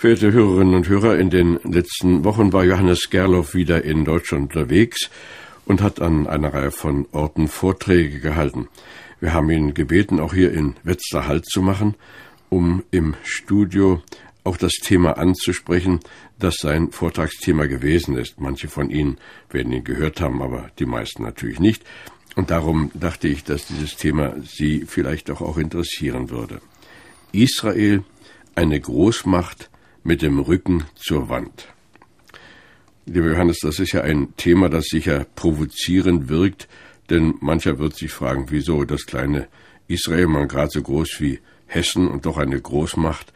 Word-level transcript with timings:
Verehrte 0.00 0.32
Hörerinnen 0.32 0.76
und 0.76 0.88
Hörer, 0.88 1.18
in 1.18 1.28
den 1.28 1.60
letzten 1.62 2.24
Wochen 2.24 2.54
war 2.54 2.64
Johannes 2.64 3.10
Gerloff 3.10 3.54
wieder 3.54 3.84
in 3.84 4.06
Deutschland 4.06 4.44
unterwegs 4.44 5.10
und 5.66 5.82
hat 5.82 6.00
an 6.00 6.26
einer 6.26 6.54
Reihe 6.54 6.70
von 6.70 7.06
Orten 7.12 7.48
Vorträge 7.48 8.18
gehalten. 8.18 8.68
Wir 9.20 9.34
haben 9.34 9.50
ihn 9.50 9.74
gebeten, 9.74 10.18
auch 10.18 10.32
hier 10.32 10.54
in 10.54 10.74
Wetzlar 10.84 11.28
Halt 11.28 11.44
zu 11.44 11.60
machen, 11.60 11.96
um 12.48 12.82
im 12.90 13.14
Studio 13.24 14.02
auch 14.42 14.56
das 14.56 14.72
Thema 14.82 15.18
anzusprechen, 15.18 16.00
das 16.38 16.54
sein 16.54 16.92
Vortragsthema 16.92 17.66
gewesen 17.66 18.16
ist. 18.16 18.40
Manche 18.40 18.68
von 18.68 18.88
Ihnen 18.88 19.18
werden 19.50 19.70
ihn 19.70 19.84
gehört 19.84 20.22
haben, 20.22 20.40
aber 20.40 20.70
die 20.78 20.86
meisten 20.86 21.24
natürlich 21.24 21.60
nicht. 21.60 21.84
Und 22.36 22.50
darum 22.50 22.90
dachte 22.94 23.28
ich, 23.28 23.44
dass 23.44 23.66
dieses 23.66 23.96
Thema 23.96 24.34
Sie 24.42 24.86
vielleicht 24.86 25.30
auch, 25.30 25.42
auch 25.42 25.58
interessieren 25.58 26.30
würde. 26.30 26.62
Israel, 27.32 28.02
eine 28.54 28.80
Großmacht, 28.80 29.69
mit 30.02 30.22
dem 30.22 30.38
Rücken 30.38 30.84
zur 30.94 31.28
Wand. 31.28 31.68
Lieber 33.06 33.28
Johannes, 33.28 33.58
das 33.60 33.78
ist 33.78 33.92
ja 33.92 34.02
ein 34.02 34.34
Thema, 34.36 34.68
das 34.68 34.86
sicher 34.86 35.26
provozierend 35.34 36.28
wirkt, 36.28 36.68
denn 37.08 37.34
mancher 37.40 37.78
wird 37.78 37.96
sich 37.96 38.12
fragen, 38.12 38.46
wieso 38.50 38.84
das 38.84 39.06
kleine 39.06 39.48
Israel, 39.88 40.28
mal 40.28 40.46
gerade 40.46 40.70
so 40.70 40.82
groß 40.82 41.20
wie 41.20 41.40
Hessen 41.66 42.08
und 42.08 42.26
doch 42.26 42.38
eine 42.38 42.60
Großmacht, 42.60 43.32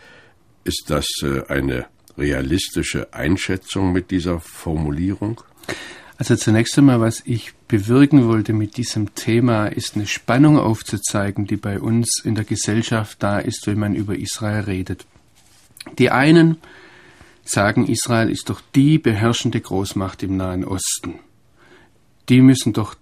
ist 0.62 0.84
das 0.89 1.06
äh, 1.23 1.43
eine 1.48 1.87
realistische 2.17 3.12
Einschätzung 3.12 3.93
mit 3.93 4.11
dieser 4.11 4.39
Formulierung? 4.41 5.41
Also 6.17 6.37
zunächst 6.37 6.78
einmal, 6.78 7.01
was 7.01 7.23
ich 7.25 7.55
bewirken 7.67 8.28
wollte 8.28 8.53
mit 8.53 8.77
diesem 8.77 9.15
Thema, 9.17 9.67
ist 9.67 9.97
eine 9.97 10.06
Spannung 10.06 10.59
aufzuzeigen, 10.59 11.47
die 11.47 11.56
bei 11.56 11.81
uns 11.81 12.23
in 12.25 12.37
der 12.37 12.45
Gesellschaft 12.45 13.21
da 13.23 13.41
ist, 13.41 13.67
wenn 13.67 13.78
man 13.78 13.97
über 13.97 14.17
Israel 14.17 14.61
redet. 14.62 15.06
Die 15.99 16.11
einen 16.11 16.59
sagen, 17.45 17.87
Israel 17.87 18.31
ist 18.31 18.49
doch 18.49 18.61
die 18.75 18.99
beherrschende 18.99 19.61
Großmacht 19.61 20.23
im 20.23 20.37
Nahen 20.37 20.65
Osten. 20.65 21.21
Die 22.29 22.41
müssen 22.41 22.73
doch 22.73 22.95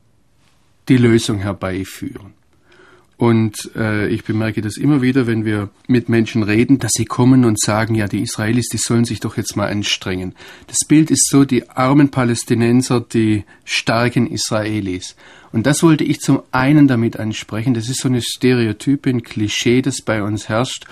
die 0.88 0.96
Lösung 0.96 1.38
herbeiführen. 1.38 2.34
Und 3.16 3.70
äh, 3.76 4.08
ich 4.08 4.24
bemerke 4.24 4.62
das 4.62 4.76
immer 4.76 5.00
wieder, 5.00 5.28
wenn 5.28 5.44
wir 5.44 5.70
mit 5.86 6.08
Menschen 6.08 6.42
reden, 6.42 6.80
dass 6.80 6.90
sie 6.92 7.04
kommen 7.04 7.44
und 7.44 7.60
sagen, 7.60 7.94
ja, 7.94 8.08
die 8.08 8.22
Israelis, 8.22 8.66
die 8.66 8.78
sollen 8.78 9.04
sich 9.04 9.20
doch 9.20 9.36
jetzt 9.36 9.54
mal 9.54 9.68
anstrengen. 9.68 10.34
Das 10.66 10.78
Bild 10.88 11.08
ist 11.12 11.28
so, 11.28 11.44
die 11.44 11.70
armen 11.70 12.08
Palästinenser, 12.08 13.00
die 13.00 13.44
starken 13.64 14.26
Israelis. 14.26 15.14
Und 15.52 15.66
das 15.66 15.84
wollte 15.84 16.02
ich 16.02 16.20
zum 16.20 16.42
einen 16.50 16.88
damit 16.88 17.16
ansprechen. 17.16 17.74
Das 17.74 17.88
ist 17.88 18.00
so 18.00 18.08
eine 18.08 18.22
Stereotype, 18.22 19.10
ein 19.10 19.22
Klischee, 19.22 19.82
das 19.82 20.02
bei 20.02 20.24
uns 20.24 20.48
herrscht 20.48 20.86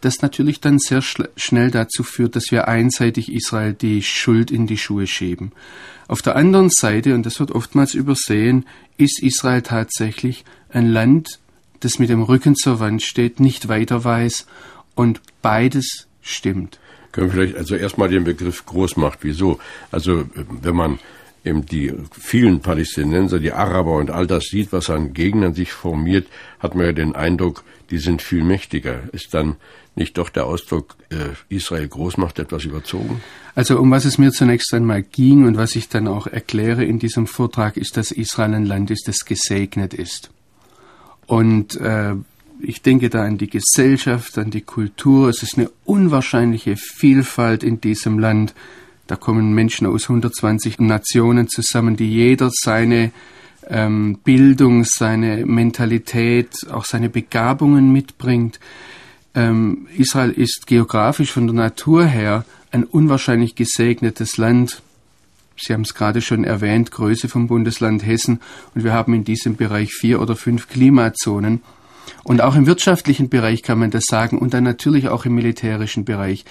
das 0.00 0.22
natürlich 0.22 0.60
dann 0.60 0.78
sehr 0.78 1.02
schnell 1.02 1.70
dazu 1.70 2.02
führt, 2.02 2.36
dass 2.36 2.50
wir 2.50 2.68
einseitig 2.68 3.32
Israel 3.32 3.74
die 3.74 4.02
Schuld 4.02 4.50
in 4.50 4.66
die 4.66 4.78
Schuhe 4.78 5.06
schieben. 5.06 5.52
Auf 6.08 6.22
der 6.22 6.36
anderen 6.36 6.70
Seite, 6.70 7.14
und 7.14 7.26
das 7.26 7.38
wird 7.38 7.50
oftmals 7.52 7.94
übersehen, 7.94 8.66
ist 8.96 9.22
Israel 9.22 9.62
tatsächlich 9.62 10.44
ein 10.70 10.88
Land, 10.88 11.38
das 11.80 11.98
mit 11.98 12.10
dem 12.10 12.22
Rücken 12.22 12.56
zur 12.56 12.80
Wand 12.80 13.02
steht, 13.02 13.40
nicht 13.40 13.68
weiter 13.68 14.04
weiß 14.04 14.46
und 14.94 15.20
beides 15.42 16.06
stimmt. 16.22 16.78
Können 17.12 17.28
wir 17.28 17.32
vielleicht 17.32 17.56
also 17.56 17.74
erstmal 17.74 18.08
den 18.08 18.24
Begriff 18.24 18.66
Großmacht, 18.66 19.20
wieso? 19.22 19.58
Also 19.90 20.24
wenn 20.34 20.76
man 20.76 20.98
eben 21.44 21.64
die 21.66 21.92
vielen 22.12 22.60
Palästinenser, 22.60 23.38
die 23.38 23.52
Araber 23.52 23.96
und 23.96 24.10
all 24.10 24.26
das 24.26 24.44
sieht, 24.44 24.72
was 24.72 24.90
an 24.90 25.14
Gegnern 25.14 25.54
sich 25.54 25.72
formiert, 25.72 26.26
hat 26.58 26.74
man 26.74 26.86
ja 26.86 26.92
den 26.92 27.14
Eindruck, 27.14 27.64
die 27.90 27.98
sind 27.98 28.22
viel 28.22 28.44
mächtiger. 28.44 29.00
Ist 29.12 29.34
dann 29.34 29.56
nicht 29.96 30.18
doch 30.18 30.28
der 30.28 30.46
Ausdruck 30.46 30.96
äh, 31.10 31.34
Israel 31.48 31.88
Großmacht 31.88 32.38
etwas 32.38 32.64
überzogen? 32.64 33.20
Also 33.54 33.78
um 33.78 33.90
was 33.90 34.04
es 34.04 34.18
mir 34.18 34.32
zunächst 34.32 34.72
einmal 34.72 35.02
ging 35.02 35.46
und 35.46 35.56
was 35.56 35.74
ich 35.76 35.88
dann 35.88 36.06
auch 36.06 36.26
erkläre 36.26 36.84
in 36.84 36.98
diesem 36.98 37.26
Vortrag, 37.26 37.76
ist, 37.76 37.96
dass 37.96 38.12
Israel 38.12 38.54
ein 38.54 38.66
Land 38.66 38.90
ist, 38.90 39.08
das 39.08 39.24
gesegnet 39.24 39.94
ist. 39.94 40.30
Und 41.26 41.76
äh, 41.80 42.14
ich 42.62 42.82
denke 42.82 43.10
da 43.10 43.24
an 43.24 43.38
die 43.38 43.48
Gesellschaft, 43.48 44.36
an 44.38 44.50
die 44.50 44.60
Kultur. 44.60 45.28
Es 45.28 45.42
ist 45.42 45.56
eine 45.56 45.70
unwahrscheinliche 45.84 46.76
Vielfalt 46.76 47.62
in 47.62 47.80
diesem 47.80 48.18
Land. 48.18 48.54
Da 49.10 49.16
kommen 49.16 49.54
Menschen 49.54 49.88
aus 49.88 50.04
120 50.04 50.78
Nationen 50.78 51.48
zusammen, 51.48 51.96
die 51.96 52.08
jeder 52.08 52.48
seine 52.52 53.10
ähm, 53.68 54.20
Bildung, 54.22 54.84
seine 54.84 55.44
Mentalität, 55.46 56.68
auch 56.70 56.84
seine 56.84 57.08
Begabungen 57.08 57.92
mitbringt. 57.92 58.60
Ähm, 59.34 59.88
Israel 59.98 60.30
ist 60.30 60.68
geografisch 60.68 61.32
von 61.32 61.48
der 61.48 61.56
Natur 61.56 62.04
her 62.04 62.44
ein 62.70 62.84
unwahrscheinlich 62.84 63.56
gesegnetes 63.56 64.36
Land. 64.36 64.80
Sie 65.56 65.72
haben 65.72 65.82
es 65.82 65.94
gerade 65.94 66.20
schon 66.20 66.44
erwähnt, 66.44 66.92
Größe 66.92 67.28
vom 67.28 67.48
Bundesland 67.48 68.06
Hessen. 68.06 68.38
Und 68.76 68.84
wir 68.84 68.92
haben 68.92 69.12
in 69.12 69.24
diesem 69.24 69.56
Bereich 69.56 69.92
vier 69.92 70.20
oder 70.20 70.36
fünf 70.36 70.68
Klimazonen. 70.68 71.62
Und 72.24 72.40
auch 72.40 72.54
im 72.54 72.66
wirtschaftlichen 72.66 73.28
Bereich 73.28 73.62
kann 73.62 73.78
man 73.78 73.90
das 73.90 74.04
sagen 74.06 74.38
und 74.38 74.54
dann 74.54 74.64
natürlich 74.64 75.08
auch 75.08 75.24
im 75.24 75.34
militärischen 75.34 76.04
Bereich. 76.04 76.44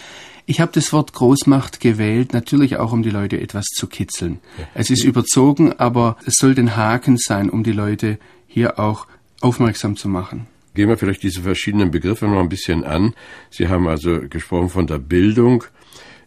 Ich 0.46 0.60
habe 0.60 0.72
das 0.74 0.92
Wort 0.94 1.14
Großmacht 1.14 1.80
gewählt, 1.80 2.34
natürlich 2.34 2.78
auch, 2.78 2.92
um 2.92 3.04
die 3.04 3.12
Leute 3.12 3.40
etwas 3.40 3.66
zu 3.66 3.86
kitzeln. 3.86 4.40
Es 4.74 4.90
ist 4.90 5.04
überzogen, 5.04 5.74
aber 5.74 6.18
es 6.26 6.36
soll 6.38 6.56
den 6.56 6.76
Haken 6.76 7.18
sein, 7.18 7.50
um 7.52 7.64
die 7.64 7.72
Leute 7.72 8.18
hier 8.48 8.80
auch 8.80 9.06
aufmerksam 9.42 9.96
zu 9.96 10.10
machen. 10.10 10.48
Gehen 10.74 10.90
wir 10.90 10.98
vielleicht 10.98 11.24
diese 11.24 11.42
verschiedenen 11.42 11.92
Begriffe 11.92 12.28
noch 12.28 12.40
ein 12.40 12.50
bisschen 12.50 12.84
an. 12.84 13.14
Sie 13.50 13.68
haben 13.68 13.88
also 13.88 14.22
gesprochen 14.28 14.70
von 14.70 14.88
der 14.88 14.98
Bildung. 14.98 15.66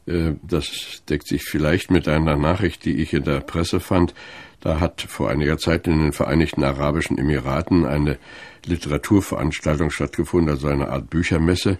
Äh, 0.06 0.32
das 0.42 1.02
deckt 1.08 1.26
sich 1.26 1.44
vielleicht 1.44 1.90
mit 1.90 2.08
einer 2.08 2.36
Nachricht, 2.36 2.84
die 2.84 2.96
ich 2.96 3.12
in 3.12 3.24
der 3.24 3.40
Presse 3.40 3.80
fand. 3.80 4.14
Da 4.60 4.78
hat 4.78 5.02
vor 5.02 5.30
einiger 5.30 5.58
Zeit 5.58 5.86
in 5.86 5.98
den 5.98 6.12
Vereinigten 6.12 6.62
Arabischen 6.62 7.18
Emiraten 7.18 7.84
eine 7.84 8.18
Literaturveranstaltung 8.66 9.90
stattgefunden, 9.90 10.50
also 10.50 10.68
eine 10.68 10.88
Art 10.88 11.10
Büchermesse. 11.10 11.78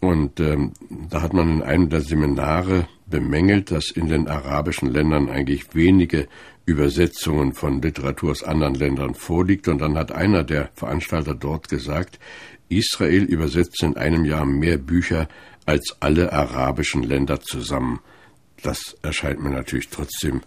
Und 0.00 0.38
ähm, 0.38 0.72
da 1.10 1.22
hat 1.22 1.32
man 1.32 1.50
in 1.50 1.62
einem 1.62 1.88
der 1.88 2.02
Seminare 2.02 2.88
bemängelt, 3.06 3.70
dass 3.70 3.90
in 3.90 4.08
den 4.08 4.28
arabischen 4.28 4.90
Ländern 4.90 5.28
eigentlich 5.28 5.74
wenige 5.74 6.28
Übersetzungen 6.66 7.54
von 7.54 7.82
Literatur 7.82 8.30
aus 8.30 8.44
anderen 8.44 8.74
Ländern 8.74 9.14
vorliegt. 9.14 9.66
Und 9.68 9.78
dann 9.78 9.96
hat 9.96 10.12
einer 10.12 10.44
der 10.44 10.70
Veranstalter 10.74 11.34
dort 11.34 11.68
gesagt, 11.68 12.18
Israel 12.68 13.24
übersetzt 13.24 13.82
in 13.82 13.96
einem 13.96 14.24
Jahr 14.24 14.44
mehr 14.44 14.78
Bücher 14.78 15.28
als 15.66 15.96
alle 16.00 16.32
arabischen 16.32 17.02
Länder 17.02 17.40
zusammen. 17.40 18.00
Das 18.62 18.96
erscheint 19.02 19.42
mir 19.42 19.50
natürlich 19.50 19.88
trotzdem 19.88 20.42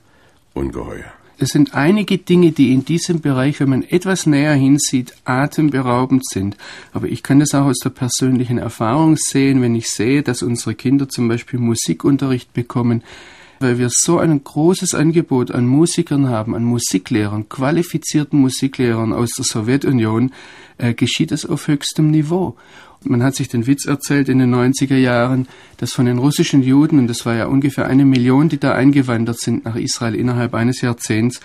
ungeheuer. 0.53 1.11
Es 1.41 1.49
sind 1.49 1.73
einige 1.73 2.19
Dinge, 2.19 2.51
die 2.51 2.71
in 2.71 2.85
diesem 2.85 3.19
Bereich, 3.19 3.59
wenn 3.59 3.69
man 3.69 3.81
etwas 3.81 4.27
näher 4.27 4.53
hinsieht, 4.53 5.15
atemberaubend 5.25 6.23
sind. 6.23 6.55
Aber 6.93 7.07
ich 7.07 7.23
kann 7.23 7.39
das 7.39 7.55
auch 7.55 7.65
aus 7.65 7.79
der 7.79 7.89
persönlichen 7.89 8.59
Erfahrung 8.59 9.17
sehen, 9.17 9.59
wenn 9.63 9.73
ich 9.73 9.89
sehe, 9.89 10.21
dass 10.21 10.43
unsere 10.43 10.75
Kinder 10.75 11.09
zum 11.09 11.27
Beispiel 11.27 11.59
Musikunterricht 11.59 12.53
bekommen, 12.53 13.01
weil 13.59 13.79
wir 13.79 13.89
so 13.89 14.19
ein 14.19 14.43
großes 14.43 14.93
Angebot 14.93 15.49
an 15.49 15.65
Musikern 15.65 16.29
haben, 16.29 16.53
an 16.53 16.63
Musiklehrern, 16.63 17.49
qualifizierten 17.49 18.39
Musiklehrern 18.39 19.11
aus 19.11 19.31
der 19.31 19.45
Sowjetunion, 19.45 20.33
äh, 20.77 20.93
geschieht 20.93 21.31
es 21.31 21.47
auf 21.47 21.67
höchstem 21.67 22.11
Niveau. 22.11 22.55
Man 23.03 23.23
hat 23.23 23.35
sich 23.35 23.47
den 23.47 23.65
Witz 23.65 23.85
erzählt 23.85 24.29
in 24.29 24.37
den 24.37 24.53
90er 24.53 24.97
Jahren, 24.97 25.47
dass 25.77 25.93
von 25.93 26.05
den 26.05 26.19
russischen 26.19 26.61
Juden, 26.61 26.99
und 26.99 27.07
das 27.07 27.25
war 27.25 27.35
ja 27.35 27.47
ungefähr 27.47 27.87
eine 27.87 28.05
Million, 28.05 28.47
die 28.47 28.59
da 28.59 28.73
eingewandert 28.73 29.39
sind 29.39 29.65
nach 29.65 29.75
Israel 29.75 30.13
innerhalb 30.13 30.53
eines 30.53 30.81
Jahrzehnts, 30.81 31.39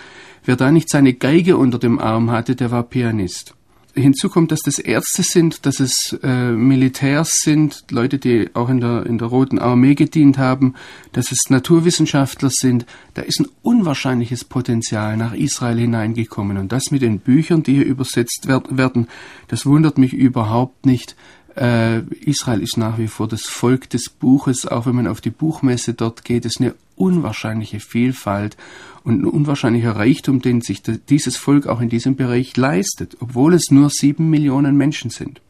wer 0.45 0.55
da 0.55 0.71
nicht 0.71 0.89
seine 0.89 1.13
Geige 1.13 1.57
unter 1.57 1.79
dem 1.79 1.97
Arm 1.97 2.29
hatte, 2.29 2.55
der 2.55 2.69
war 2.69 2.83
Pianist. 2.83 3.55
Hinzu 3.97 4.29
kommt, 4.29 4.51
dass 4.51 4.59
das 4.59 4.77
Ärzte 4.77 5.23
sind, 5.23 5.65
dass 5.65 5.79
es 5.79 6.17
äh, 6.21 6.51
Militärs 6.51 7.31
sind, 7.41 7.85
Leute, 7.89 8.19
die 8.19 8.49
auch 8.53 8.69
in 8.69 8.79
der, 8.79 9.07
in 9.07 9.17
der 9.17 9.27
Roten 9.27 9.57
Armee 9.57 9.95
gedient 9.95 10.37
haben, 10.37 10.75
dass 11.13 11.31
es 11.31 11.49
Naturwissenschaftler 11.49 12.51
sind. 12.51 12.85
Da 13.15 13.23
ist 13.23 13.39
ein 13.39 13.47
unwahrscheinliches 13.63 14.43
Potenzial 14.45 15.17
nach 15.17 15.33
Israel 15.33 15.79
hineingekommen. 15.79 16.57
Und 16.57 16.71
das 16.71 16.91
mit 16.91 17.01
den 17.01 17.19
Büchern, 17.19 17.63
die 17.63 17.73
hier 17.73 17.85
übersetzt 17.85 18.47
werden, 18.47 19.07
das 19.47 19.65
wundert 19.65 19.97
mich 19.97 20.13
überhaupt 20.13 20.85
nicht 20.85 21.15
Äh, 21.57 22.01
Israel 22.21 22.61
ist 22.61 22.77
nach 22.77 22.99
wie 22.99 23.07
vor 23.07 23.27
das 23.27 23.43
Volk 23.43 23.89
des 23.89 24.09
Buches, 24.09 24.67
auch 24.67 24.85
wenn 24.85 24.95
man 24.95 25.07
auf 25.07 25.21
die 25.21 25.31
Buchmesse 25.31 25.93
dort 25.93 26.23
geht, 26.23 26.45
ist 26.45 26.61
eine 26.61 26.75
unwahrscheinliche 26.95 27.79
Vielfalt 27.79 28.57
und 29.03 29.21
ein 29.21 29.25
unwahrscheinlicher 29.25 29.95
Reichtum, 29.95 30.41
den 30.41 30.61
sich 30.61 30.83
dieses 30.83 31.35
Volk 31.35 31.65
auch 31.65 31.81
in 31.81 31.89
diesem 31.89 32.15
Bereich 32.15 32.55
leistet, 32.57 33.17
obwohl 33.19 33.53
es 33.53 33.71
nur 33.71 33.89
sieben 33.89 34.29
Millionen 34.29 34.77
Menschen 34.77 35.09
sind. 35.09 35.41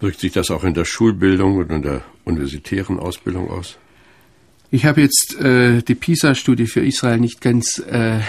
Wirkt 0.00 0.20
sich 0.20 0.32
das 0.32 0.50
auch 0.50 0.62
in 0.62 0.74
der 0.74 0.84
Schulbildung 0.84 1.56
und 1.56 1.70
in 1.72 1.82
der 1.82 2.02
universitären 2.24 2.98
Ausbildung 2.98 3.50
aus? 3.50 3.78
Ich 4.70 4.84
habe 4.84 5.00
jetzt 5.00 5.36
äh, 5.40 5.82
die 5.82 5.94
PISA-Studie 5.94 6.66
für 6.66 6.84
Israel 6.84 7.18
nicht 7.18 7.40
ganz 7.40 7.78
äh, 7.78 8.20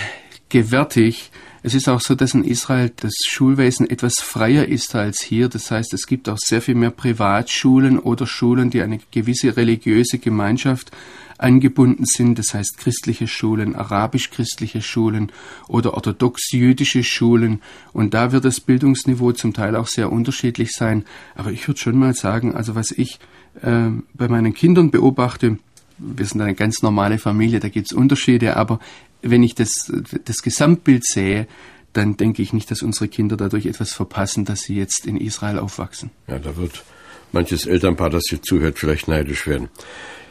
gewärtig. 0.49 1.31
Es 1.63 1.74
ist 1.74 1.89
auch 1.89 2.01
so, 2.01 2.15
dass 2.15 2.33
in 2.33 2.44
Israel 2.44 2.92
das 2.95 3.13
Schulwesen 3.27 3.89
etwas 3.89 4.15
freier 4.21 4.68
ist 4.68 4.95
als 4.95 5.21
hier. 5.21 5.50
Das 5.50 5.71
heißt, 5.71 5.94
es 5.94 6.06
gibt 6.06 6.30
auch 6.30 6.38
sehr 6.38 6.62
viel 6.62 6.75
mehr 6.75 6.92
Privatschulen 6.92 8.00
oder 8.00 8.27
Schulen, 8.27 8.69
die 8.69 8.81
eine 8.81 9.00
gewisse 9.12 9.57
religiöse 9.57 10.19
Gemeinschaft 10.19 10.92
angebunden 11.38 12.06
sind. 12.06 12.39
Das 12.39 12.54
heißt 12.54 12.77
christliche 12.77 13.27
Schulen, 13.27 13.75
arabisch-christliche 13.75 14.81
Schulen 14.81 15.31
oder 15.68 15.94
orthodox-jüdische 15.94 17.04
Schulen. 17.04 17.62
Und 17.94 18.13
da 18.13 18.31
wird 18.31 18.45
das 18.45 18.59
Bildungsniveau 18.59 19.31
zum 19.31 19.54
Teil 19.54 19.75
auch 19.75 19.88
sehr 19.88 20.12
unterschiedlich 20.12 20.71
sein. 20.71 21.06
Aber 21.36 21.51
ich 21.51 21.68
würde 21.68 21.80
schon 21.80 21.98
mal 21.98 22.13
sagen, 22.13 22.56
also 22.56 22.75
was 22.75 22.92
ich 22.92 23.19
äh, 23.62 23.89
bei 24.13 24.27
meinen 24.27 24.54
Kindern 24.54 24.92
beobachte, 24.92 25.57
wir 26.00 26.25
sind 26.25 26.42
eine 26.42 26.54
ganz 26.54 26.83
normale 26.83 27.18
Familie, 27.18 27.59
da 27.59 27.69
gibt 27.69 27.92
es 27.92 27.98
Unterschiede, 27.98 28.56
aber 28.56 28.80
wenn 29.21 29.43
ich 29.43 29.55
das, 29.55 29.91
das 30.25 30.41
Gesamtbild 30.41 31.05
sehe, 31.05 31.47
dann 31.93 32.17
denke 32.17 32.41
ich 32.41 32.53
nicht, 32.53 32.69
dass 32.69 32.81
unsere 32.81 33.07
Kinder 33.07 33.37
dadurch 33.37 33.65
etwas 33.65 33.93
verpassen, 33.93 34.45
dass 34.45 34.61
sie 34.61 34.75
jetzt 34.75 35.05
in 35.05 35.17
Israel 35.17 35.57
aufwachsen. 35.57 36.11
Ja, 36.27 36.37
da 36.37 36.55
wird 36.55 36.83
manches 37.31 37.65
Elternpaar, 37.65 38.09
das 38.09 38.25
hier 38.29 38.41
zuhört, 38.41 38.77
vielleicht 38.77 39.07
neidisch 39.07 39.47
werden. 39.47 39.69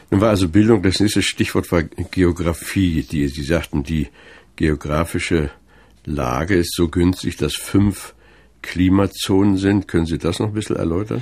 Nun 0.09 0.21
war 0.21 0.29
also 0.29 0.47
Bildung, 0.47 0.81
das 0.81 0.99
nächste 0.99 1.21
Stichwort 1.21 1.71
war 1.71 1.83
Geografie. 1.83 3.03
Die, 3.03 3.27
Sie 3.27 3.43
sagten, 3.43 3.83
die 3.83 4.07
geografische 4.55 5.51
Lage 6.05 6.55
ist 6.55 6.73
so 6.73 6.87
günstig, 6.87 7.35
dass 7.35 7.55
fünf 7.55 8.13
Klimazonen 8.61 9.57
sind. 9.57 9.87
Können 9.87 10.05
Sie 10.05 10.17
das 10.17 10.39
noch 10.39 10.47
ein 10.47 10.53
bisschen 10.53 10.77
erläutern? 10.77 11.21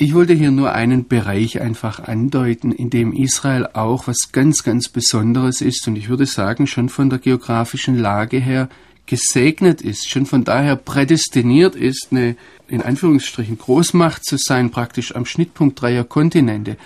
Ich 0.00 0.14
wollte 0.14 0.32
hier 0.32 0.52
nur 0.52 0.72
einen 0.72 1.08
Bereich 1.08 1.60
einfach 1.60 1.98
andeuten, 1.98 2.70
in 2.70 2.88
dem 2.88 3.12
Israel 3.12 3.66
auch 3.72 4.06
was 4.06 4.30
ganz, 4.30 4.62
ganz 4.62 4.88
Besonderes 4.88 5.60
ist 5.60 5.88
und 5.88 5.96
ich 5.96 6.08
würde 6.08 6.24
sagen, 6.24 6.68
schon 6.68 6.88
von 6.88 7.10
der 7.10 7.18
geografischen 7.18 7.98
Lage 7.98 8.38
her 8.38 8.68
gesegnet 9.06 9.82
ist, 9.82 10.08
schon 10.08 10.24
von 10.24 10.44
daher 10.44 10.76
prädestiniert 10.76 11.74
ist, 11.74 12.08
eine 12.12 12.36
in 12.68 12.80
Anführungsstrichen 12.80 13.58
Großmacht 13.58 14.24
zu 14.24 14.36
sein, 14.38 14.70
praktisch 14.70 15.16
am 15.16 15.26
Schnittpunkt 15.26 15.82
dreier 15.82 16.04
Kontinente. 16.04 16.76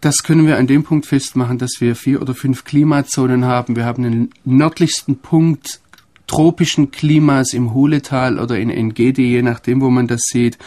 Das 0.00 0.22
können 0.22 0.46
wir 0.46 0.56
an 0.56 0.68
dem 0.68 0.84
Punkt 0.84 1.06
festmachen, 1.06 1.58
dass 1.58 1.80
wir 1.80 1.96
vier 1.96 2.22
oder 2.22 2.36
fünf 2.36 2.62
Klimazonen 2.62 3.44
haben. 3.44 3.74
Wir 3.74 3.86
haben 3.86 4.04
den 4.04 4.30
nördlichsten 4.44 5.18
Punkt 5.18 5.80
tropischen 6.28 6.92
Klimas 6.92 7.54
im 7.54 7.74
Huletal 7.74 8.38
oder 8.38 8.56
in 8.56 8.70
Engedi, 8.70 9.24
je 9.24 9.42
nachdem, 9.42 9.80
wo 9.80 9.90
man 9.90 10.06
das 10.06 10.20
sieht. 10.26 10.58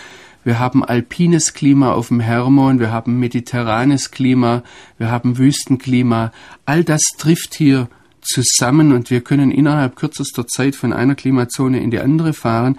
Wir 0.44 0.60
haben 0.60 0.84
alpines 0.84 1.54
Klima 1.54 1.94
auf 1.94 2.10
dem 2.10 2.20
Hermon, 2.20 2.80
wir 2.80 2.92
haben 2.92 3.20
mediterranes 3.20 4.12
Klima, 4.12 4.64
wir 4.98 5.10
haben 5.10 5.38
Wüstenklima. 5.38 6.32
All 6.66 6.84
das 6.84 7.02
trifft 7.18 7.54
hier 7.54 7.88
zusammen 8.22 8.92
und 8.92 9.10
wir 9.10 9.22
können 9.22 9.52
innerhalb 9.52 9.96
kürzester 9.96 10.48
Zeit 10.48 10.76
von 10.76 10.94
einer 10.94 11.16
Klimazone 11.16 11.82
in 11.82 11.92
die 11.92 12.00
andere 12.00 12.34
fahren. 12.34 12.78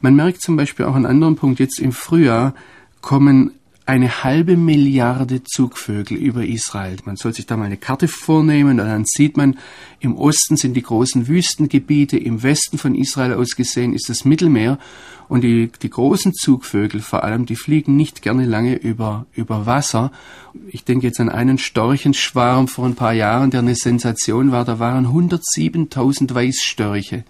Man 0.00 0.16
merkt 0.16 0.42
zum 0.42 0.56
Beispiel 0.56 0.86
auch 0.86 0.94
einen 0.94 1.06
anderen 1.06 1.36
Punkt. 1.36 1.60
Jetzt 1.60 1.78
im 1.78 1.92
Frühjahr 1.92 2.54
kommen 3.00 3.52
eine 3.86 4.24
halbe 4.24 4.56
Milliarde 4.56 5.44
Zugvögel 5.44 6.16
über 6.16 6.46
Israel. 6.46 6.96
Man 7.04 7.16
soll 7.16 7.34
sich 7.34 7.44
da 7.44 7.56
mal 7.56 7.66
eine 7.66 7.76
Karte 7.76 8.08
vornehmen 8.08 8.80
und 8.80 8.86
dann 8.86 9.04
sieht 9.04 9.36
man, 9.36 9.58
im 10.00 10.16
Osten 10.16 10.56
sind 10.56 10.74
die 10.74 10.82
großen 10.82 11.28
Wüstengebiete, 11.28 12.16
im 12.16 12.42
Westen 12.42 12.78
von 12.78 12.94
Israel 12.94 13.34
aus 13.34 13.56
gesehen 13.56 13.92
ist 13.92 14.08
das 14.08 14.24
Mittelmeer 14.24 14.78
und 15.28 15.42
die, 15.42 15.70
die 15.82 15.90
großen 15.90 16.32
Zugvögel 16.32 17.02
vor 17.02 17.24
allem, 17.24 17.44
die 17.44 17.56
fliegen 17.56 17.94
nicht 17.94 18.22
gerne 18.22 18.46
lange 18.46 18.74
über, 18.74 19.26
über 19.34 19.66
Wasser. 19.66 20.12
Ich 20.68 20.84
denke 20.84 21.06
jetzt 21.06 21.20
an 21.20 21.28
einen 21.28 21.58
Storchenschwarm 21.58 22.68
vor 22.68 22.86
ein 22.86 22.94
paar 22.94 23.12
Jahren, 23.12 23.50
der 23.50 23.60
eine 23.60 23.74
Sensation 23.74 24.50
war. 24.50 24.64
Da 24.64 24.78
waren 24.78 25.06
107.000 25.06 26.34
Weißstörche 26.34 27.24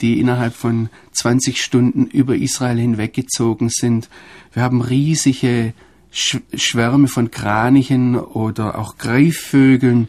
die 0.00 0.18
innerhalb 0.18 0.54
von 0.54 0.88
20 1.12 1.62
Stunden 1.62 2.06
über 2.06 2.34
Israel 2.34 2.78
hinweggezogen 2.78 3.68
sind. 3.68 4.08
Wir 4.54 4.62
haben 4.62 4.80
riesige 4.80 5.74
Schwärme 6.10 7.08
von 7.08 7.30
Kranichen 7.30 8.16
oder 8.16 8.78
auch 8.78 8.98
Greifvögeln. 8.98 10.08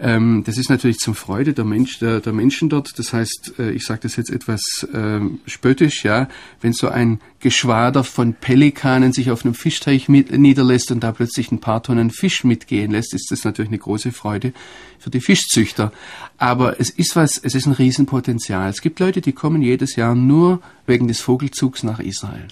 Ähm, 0.00 0.44
das 0.46 0.58
ist 0.58 0.70
natürlich 0.70 0.98
zum 0.98 1.14
Freude 1.14 1.54
der, 1.54 1.64
Mensch, 1.64 1.98
der, 1.98 2.20
der 2.20 2.32
Menschen 2.32 2.68
dort. 2.68 2.98
Das 2.98 3.12
heißt, 3.12 3.54
äh, 3.58 3.70
ich 3.72 3.84
sage 3.84 4.00
das 4.02 4.16
jetzt 4.16 4.30
etwas 4.30 4.86
ähm, 4.94 5.40
spöttisch, 5.46 6.04
ja, 6.04 6.28
wenn 6.60 6.72
so 6.72 6.88
ein 6.88 7.20
Geschwader 7.40 8.04
von 8.04 8.34
Pelikanen 8.34 9.12
sich 9.12 9.30
auf 9.30 9.44
einem 9.44 9.54
Fischteich 9.54 10.08
mit, 10.08 10.30
niederlässt 10.30 10.92
und 10.92 11.00
da 11.00 11.10
plötzlich 11.10 11.50
ein 11.50 11.60
paar 11.60 11.82
Tonnen 11.82 12.10
Fisch 12.10 12.44
mitgehen 12.44 12.92
lässt, 12.92 13.12
ist 13.12 13.30
das 13.30 13.44
natürlich 13.44 13.70
eine 13.70 13.78
große 13.78 14.12
Freude 14.12 14.52
für 15.00 15.10
die 15.10 15.20
Fischzüchter. 15.20 15.92
Aber 16.36 16.80
es 16.80 16.90
ist 16.90 17.16
was, 17.16 17.36
es 17.36 17.56
ist 17.56 17.66
ein 17.66 17.72
Riesenpotenzial. 17.72 18.70
Es 18.70 18.82
gibt 18.82 19.00
Leute, 19.00 19.20
die 19.20 19.32
kommen 19.32 19.62
jedes 19.62 19.96
Jahr 19.96 20.14
nur 20.14 20.60
wegen 20.86 21.08
des 21.08 21.20
Vogelzugs 21.20 21.82
nach 21.82 21.98
Israel. 21.98 22.46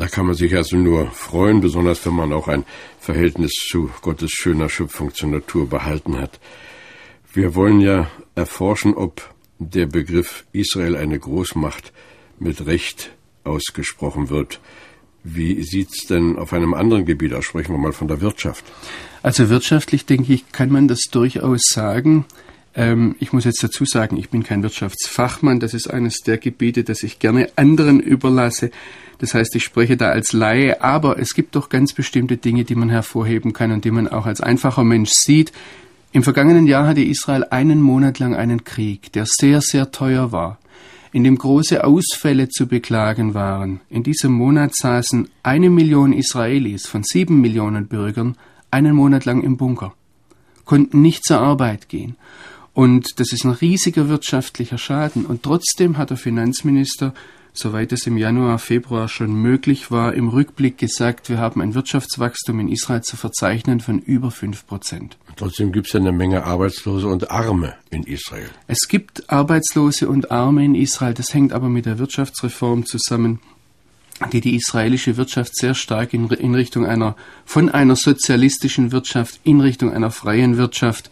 Da 0.00 0.08
kann 0.08 0.24
man 0.24 0.34
sich 0.34 0.56
also 0.56 0.78
nur 0.78 1.10
freuen, 1.10 1.60
besonders 1.60 2.06
wenn 2.06 2.14
man 2.14 2.32
auch 2.32 2.48
ein 2.48 2.64
Verhältnis 3.00 3.52
zu 3.52 3.90
Gottes 4.00 4.30
schöner 4.30 4.70
Schöpfung 4.70 5.12
zur 5.12 5.28
Natur 5.28 5.68
behalten 5.68 6.16
hat. 6.16 6.40
Wir 7.34 7.54
wollen 7.54 7.82
ja 7.82 8.10
erforschen, 8.34 8.94
ob 8.94 9.34
der 9.58 9.84
Begriff 9.84 10.46
Israel 10.52 10.96
eine 10.96 11.18
Großmacht 11.18 11.92
mit 12.38 12.64
Recht 12.64 13.10
ausgesprochen 13.44 14.30
wird. 14.30 14.60
Wie 15.22 15.62
sieht's 15.64 16.06
denn 16.06 16.38
auf 16.38 16.54
einem 16.54 16.72
anderen 16.72 17.04
Gebiet 17.04 17.34
aus? 17.34 17.44
Sprechen 17.44 17.74
wir 17.74 17.78
mal 17.78 17.92
von 17.92 18.08
der 18.08 18.22
Wirtschaft. 18.22 18.64
Also 19.22 19.50
wirtschaftlich, 19.50 20.06
denke 20.06 20.32
ich, 20.32 20.50
kann 20.50 20.72
man 20.72 20.88
das 20.88 21.02
durchaus 21.10 21.64
sagen. 21.68 22.24
Ähm, 22.74 23.16
ich 23.18 23.32
muss 23.32 23.44
jetzt 23.44 23.62
dazu 23.62 23.84
sagen, 23.84 24.16
ich 24.16 24.30
bin 24.30 24.42
kein 24.42 24.62
Wirtschaftsfachmann. 24.62 25.60
Das 25.60 25.74
ist 25.74 25.90
eines 25.90 26.18
der 26.18 26.38
Gebiete, 26.38 26.84
das 26.84 27.02
ich 27.02 27.18
gerne 27.18 27.48
anderen 27.56 28.00
überlasse. 28.00 28.70
Das 29.18 29.34
heißt, 29.34 29.54
ich 29.54 29.64
spreche 29.64 29.96
da 29.96 30.08
als 30.08 30.32
Laie, 30.32 30.82
aber 30.82 31.18
es 31.18 31.34
gibt 31.34 31.54
doch 31.54 31.68
ganz 31.68 31.92
bestimmte 31.92 32.38
Dinge, 32.38 32.64
die 32.64 32.74
man 32.74 32.88
hervorheben 32.88 33.52
kann 33.52 33.70
und 33.70 33.84
die 33.84 33.90
man 33.90 34.08
auch 34.08 34.26
als 34.26 34.40
einfacher 34.40 34.82
Mensch 34.84 35.10
sieht. 35.10 35.52
Im 36.12 36.22
vergangenen 36.22 36.66
Jahr 36.66 36.86
hatte 36.86 37.02
Israel 37.02 37.44
einen 37.50 37.82
Monat 37.82 38.18
lang 38.18 38.34
einen 38.34 38.64
Krieg, 38.64 39.12
der 39.12 39.26
sehr, 39.26 39.60
sehr 39.60 39.92
teuer 39.92 40.32
war, 40.32 40.58
in 41.12 41.22
dem 41.22 41.36
große 41.36 41.84
Ausfälle 41.84 42.48
zu 42.48 42.66
beklagen 42.66 43.34
waren. 43.34 43.80
In 43.90 44.02
diesem 44.02 44.32
Monat 44.32 44.74
saßen 44.74 45.28
eine 45.42 45.70
Million 45.70 46.12
Israelis 46.12 46.86
von 46.86 47.04
sieben 47.04 47.40
Millionen 47.40 47.86
Bürgern 47.88 48.36
einen 48.70 48.96
Monat 48.96 49.24
lang 49.24 49.42
im 49.42 49.56
Bunker, 49.56 49.92
konnten 50.64 51.02
nicht 51.02 51.24
zur 51.24 51.40
Arbeit 51.40 51.88
gehen. 51.88 52.16
Und 52.72 53.18
das 53.18 53.32
ist 53.32 53.44
ein 53.44 53.50
riesiger 53.50 54.08
wirtschaftlicher 54.08 54.78
Schaden. 54.78 55.26
Und 55.26 55.42
trotzdem 55.42 55.98
hat 55.98 56.10
der 56.10 56.16
Finanzminister 56.16 57.14
soweit 57.52 57.92
es 57.92 58.06
im 58.06 58.16
Januar, 58.16 58.58
Februar 58.58 59.08
schon 59.08 59.34
möglich 59.34 59.90
war, 59.90 60.14
im 60.14 60.28
Rückblick 60.28 60.78
gesagt, 60.78 61.28
wir 61.28 61.38
haben 61.38 61.60
ein 61.60 61.74
Wirtschaftswachstum 61.74 62.60
in 62.60 62.68
Israel 62.68 63.02
zu 63.02 63.16
verzeichnen 63.16 63.80
von 63.80 63.98
über 63.98 64.30
fünf 64.30 64.66
Prozent. 64.66 65.16
Trotzdem 65.36 65.72
gibt 65.72 65.86
es 65.86 65.92
ja 65.92 66.00
eine 66.00 66.12
Menge 66.12 66.44
Arbeitslose 66.44 67.08
und 67.08 67.30
Arme 67.30 67.74
in 67.90 68.04
Israel. 68.04 68.48
Es 68.66 68.88
gibt 68.88 69.30
Arbeitslose 69.30 70.08
und 70.08 70.30
Arme 70.30 70.64
in 70.64 70.74
Israel. 70.74 71.14
Das 71.14 71.34
hängt 71.34 71.52
aber 71.52 71.68
mit 71.68 71.86
der 71.86 71.98
Wirtschaftsreform 71.98 72.86
zusammen, 72.86 73.40
die 74.32 74.40
die 74.40 74.54
israelische 74.54 75.16
Wirtschaft 75.16 75.56
sehr 75.56 75.74
stark 75.74 76.12
in, 76.12 76.28
in 76.28 76.54
Richtung 76.54 76.86
einer, 76.86 77.16
von 77.44 77.68
einer 77.68 77.96
sozialistischen 77.96 78.92
Wirtschaft 78.92 79.40
in 79.44 79.60
Richtung 79.60 79.92
einer 79.92 80.10
freien 80.10 80.56
Wirtschaft, 80.56 81.10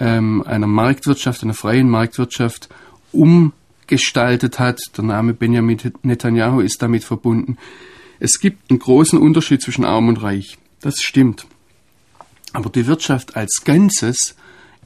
ähm, 0.00 0.42
einer 0.46 0.66
Marktwirtschaft, 0.66 1.42
einer 1.42 1.54
freien 1.54 1.88
Marktwirtschaft 1.88 2.68
um 3.12 3.52
gestaltet 3.86 4.58
hat. 4.58 4.80
Der 4.96 5.04
Name 5.04 5.34
Benjamin 5.34 5.78
Netanyahu 6.02 6.60
ist 6.60 6.82
damit 6.82 7.04
verbunden. 7.04 7.56
Es 8.18 8.40
gibt 8.40 8.70
einen 8.70 8.78
großen 8.78 9.18
Unterschied 9.18 9.62
zwischen 9.62 9.84
arm 9.84 10.08
und 10.08 10.22
reich. 10.22 10.58
Das 10.80 11.00
stimmt. 11.00 11.46
Aber 12.52 12.70
die 12.70 12.86
Wirtschaft 12.86 13.36
als 13.36 13.62
Ganzes 13.64 14.36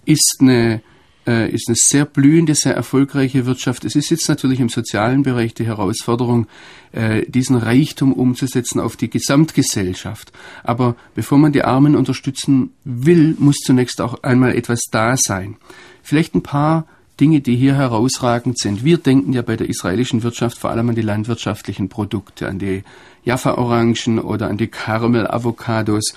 ist 0.05 0.39
eine, 0.41 0.83
äh, 1.31 1.49
ist 1.49 1.69
eine 1.69 1.77
sehr 1.77 2.05
blühende, 2.05 2.55
sehr 2.57 2.75
erfolgreiche 2.75 3.47
Wirtschaft. 3.47 3.85
Es 3.85 3.95
ist 3.95 4.11
jetzt 4.11 4.29
natürlich 4.29 4.59
im 4.59 4.69
sozialen 4.69 5.23
Bereich 5.23 5.55
die 5.55 5.67
Herausforderung, 5.67 6.49
äh, 6.91 7.25
diesen 7.27 7.57
Reichtum 7.57 8.13
umzusetzen 8.13 8.81
auf 8.81 8.97
die 8.97 9.09
Gesamtgesellschaft. 9.09 10.33
Aber 10.65 10.97
bevor 11.15 11.39
man 11.39 11.53
die 11.53 11.63
Armen 11.63 11.95
unterstützen 11.95 12.73
will, 12.85 13.37
muss 13.39 13.59
zunächst 13.65 14.01
auch 14.01 14.23
einmal 14.25 14.57
etwas 14.57 14.81
da 14.91 15.17
sein. 15.17 15.57
Vielleicht 16.03 16.35
ein 16.35 16.43
paar 16.43 16.87
Dinge, 17.21 17.41
die 17.41 17.55
hier 17.55 17.77
herausragend 17.77 18.59
sind. 18.59 18.85
Wir 18.85 18.99
denken 18.99 19.33
ja 19.33 19.43
bei 19.43 19.57
der 19.57 19.69
israelischen 19.69 20.23
Wirtschaft 20.25 20.59
vor 20.59 20.71
allem 20.71 20.89
an 20.89 20.95
die 20.97 21.03
landwirtschaftlichen 21.03 21.89
Produkte, 21.89 22.49
an 22.49 22.59
die 22.59 22.83
Jaffa-Orangen 23.25 24.19
oder 24.19 24.49
an 24.49 24.57
die 24.57 24.69
Caramel-Avocados. 24.69 26.15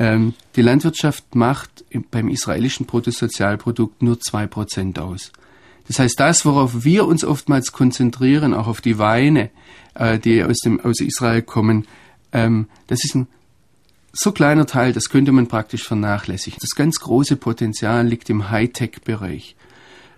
Ähm, 0.00 0.32
die 0.56 0.62
Landwirtschaft 0.62 1.34
macht 1.34 1.84
beim 2.10 2.28
israelischen 2.28 2.86
Bruttosozialprodukt 2.86 4.02
nur 4.02 4.18
zwei 4.18 4.46
Prozent 4.46 4.98
aus. 4.98 5.30
Das 5.86 5.98
heißt, 5.98 6.18
das, 6.18 6.46
worauf 6.46 6.84
wir 6.84 7.06
uns 7.06 7.22
oftmals 7.22 7.70
konzentrieren, 7.70 8.54
auch 8.54 8.66
auf 8.66 8.80
die 8.80 8.96
Weine, 8.96 9.50
äh, 9.94 10.18
die 10.18 10.42
aus, 10.42 10.56
dem, 10.60 10.80
aus 10.80 11.00
Israel 11.00 11.42
kommen, 11.42 11.86
ähm, 12.32 12.66
das 12.86 13.04
ist 13.04 13.14
ein 13.14 13.28
so 14.12 14.32
kleiner 14.32 14.66
Teil, 14.66 14.94
das 14.94 15.10
könnte 15.10 15.32
man 15.32 15.48
praktisch 15.48 15.84
vernachlässigen. 15.84 16.58
Das 16.62 16.70
ganz 16.70 16.96
große 16.96 17.36
Potenzial 17.36 18.06
liegt 18.06 18.30
im 18.30 18.50
Hightech-Bereich, 18.50 19.54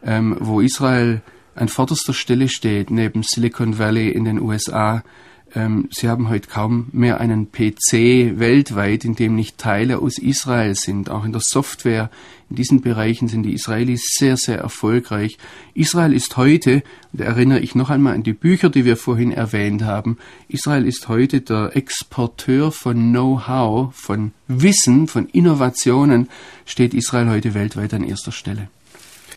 ähm, 0.05 0.37
wo 0.39 0.61
Israel 0.61 1.23
an 1.57 1.69
vorderster 1.69 2.15
Stelle 2.15 2.49
steht, 2.49 2.91
neben 2.91 3.25
Silicon 3.25 3.79
Valley 3.79 4.11
in 4.11 4.25
den 4.25 4.41
USA, 4.41 5.03
ähm, 5.55 5.89
sie 5.91 6.09
haben 6.09 6.29
heute 6.29 6.49
kaum 6.49 6.89
mehr 6.93 7.21
einen 7.21 7.53
PC 7.53 8.39
weltweit, 8.39 9.05
in 9.05 9.15
dem 9.15 9.35
nicht 9.35 9.59
Teile 9.59 9.99
aus 9.99 10.19
Israel 10.19 10.75
sind. 10.75 11.11
Auch 11.11 11.25
in 11.25 11.33
der 11.33 11.43
Software, 11.43 12.11
in 12.49 12.57
diesen 12.57 12.81
Bereichen 12.81 13.29
sind 13.29 13.43
die 13.43 13.53
Israelis 13.53 14.15
sehr, 14.19 14.37
sehr 14.37 14.59
erfolgreich. 14.59 15.39
Israel 15.75 16.13
ist 16.13 16.37
heute, 16.37 16.83
da 17.13 17.25
erinnere 17.25 17.61
ich 17.61 17.75
noch 17.75 17.91
einmal 17.91 18.15
an 18.15 18.23
die 18.23 18.33
Bücher, 18.33 18.71
die 18.71 18.85
wir 18.85 18.97
vorhin 18.97 19.33
erwähnt 19.33 19.83
haben, 19.83 20.19
Israel 20.49 20.87
ist 20.87 21.09
heute 21.09 21.41
der 21.41 21.77
Exporteur 21.77 22.73
von 22.73 23.11
Know-how, 23.11 23.95
von 23.95 24.33
Wissen, 24.49 25.07
von 25.07 25.27
Innovationen, 25.29 26.29
steht 26.65 26.95
Israel 26.95 27.29
heute 27.29 27.55
weltweit 27.55 27.95
an 27.95 28.05
erster 28.05 28.33
Stelle. 28.33 28.69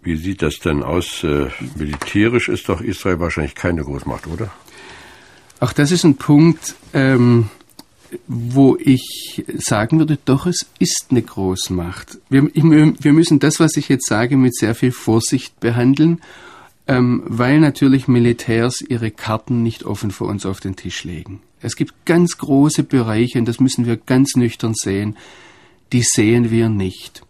Wie 0.03 0.17
sieht 0.17 0.43
das 0.43 0.59
denn 0.59 0.83
aus? 0.83 1.23
Äh, 1.23 1.47
militärisch 1.75 2.47
ist 2.47 2.69
doch 2.69 2.79
Israel 2.79 3.19
wahrscheinlich 3.19 3.55
keine 3.55 3.83
Großmacht, 3.83 4.27
oder? 4.27 4.51
Auch 5.59 5.73
das 5.73 5.91
ist 5.91 6.03
ein 6.03 6.15
Punkt, 6.15 6.75
ähm, 6.93 7.49
wo 8.27 8.77
ich 8.79 9.45
sagen 9.57 9.99
würde, 9.99 10.17
doch, 10.23 10.45
es 10.45 10.65
ist 10.79 11.07
eine 11.09 11.21
Großmacht. 11.21 12.19
Wir, 12.29 12.43
wir 12.53 13.13
müssen 13.13 13.39
das, 13.39 13.59
was 13.59 13.75
ich 13.77 13.89
jetzt 13.89 14.07
sage, 14.07 14.37
mit 14.37 14.55
sehr 14.55 14.75
viel 14.75 14.91
Vorsicht 14.91 15.59
behandeln, 15.59 16.21
ähm, 16.87 17.23
weil 17.25 17.59
natürlich 17.59 18.07
Militärs 18.07 18.81
ihre 18.81 19.11
Karten 19.11 19.63
nicht 19.63 19.83
offen 19.83 20.11
vor 20.11 20.27
uns 20.27 20.45
auf 20.45 20.59
den 20.59 20.75
Tisch 20.75 21.03
legen. 21.03 21.41
Es 21.61 21.75
gibt 21.75 22.05
ganz 22.05 22.37
große 22.37 22.83
Bereiche, 22.83 23.39
und 23.39 23.45
das 23.45 23.59
müssen 23.59 23.85
wir 23.85 23.97
ganz 23.97 24.35
nüchtern 24.35 24.73
sehen, 24.75 25.17
die 25.93 26.03
sehen 26.03 26.51
wir 26.51 26.69
nicht. 26.69 27.23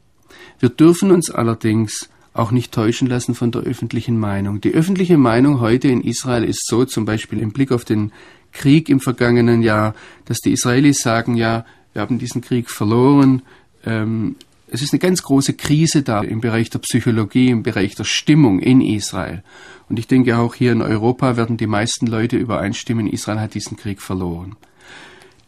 Wir 0.60 0.70
dürfen 0.70 1.12
uns 1.12 1.30
allerdings 1.30 2.10
auch 2.36 2.52
nicht 2.52 2.74
täuschen 2.74 3.08
lassen 3.08 3.34
von 3.34 3.52
der 3.52 3.62
öffentlichen 3.62 4.20
Meinung. 4.20 4.60
Die 4.60 4.74
öffentliche 4.74 5.18
Meinung 5.18 5.62
heute 5.62 5.88
in 5.88 6.02
Israel 6.02 6.44
ist 6.44 6.68
so, 6.68 6.84
zum 6.84 7.06
Beispiel 7.06 7.40
im 7.40 7.52
Blick 7.52 7.72
auf 7.72 7.86
den 7.86 8.12
Krieg 8.52 8.90
im 8.90 9.00
vergangenen 9.00 9.64
Jahr, 9.64 9.96
dass 10.26 10.40
die 10.40 10.52
Israelis 10.52 11.00
sagen, 11.00 11.36
ja, 11.36 11.66
wir 11.94 12.02
haben 12.02 12.20
diesen 12.20 12.42
Krieg 12.42 12.70
verloren. 12.70 13.42
Ähm, 13.86 14.36
es 14.68 14.82
ist 14.82 14.92
eine 14.92 15.00
ganz 15.00 15.24
große 15.24 15.54
Krise 15.54 16.04
da 16.04 16.22
im 16.22 16.42
Bereich 16.42 16.70
der 16.70 16.80
Psychologie, 16.80 17.50
im 17.50 17.64
Bereich 17.64 17.96
der 17.96 18.04
Stimmung 18.04 18.60
in 18.60 18.82
Israel. 18.82 19.42
Und 19.88 19.98
ich 19.98 20.08
denke 20.08 20.38
auch 20.38 20.56
hier 20.56 20.74
in 20.74 20.82
Europa 20.82 21.38
werden 21.38 21.56
die 21.56 21.68
meisten 21.68 22.06
Leute 22.06 22.36
übereinstimmen, 22.36 23.08
Israel 23.08 23.40
hat 23.40 23.54
diesen 23.54 23.78
Krieg 23.78 24.02
verloren. 24.02 24.58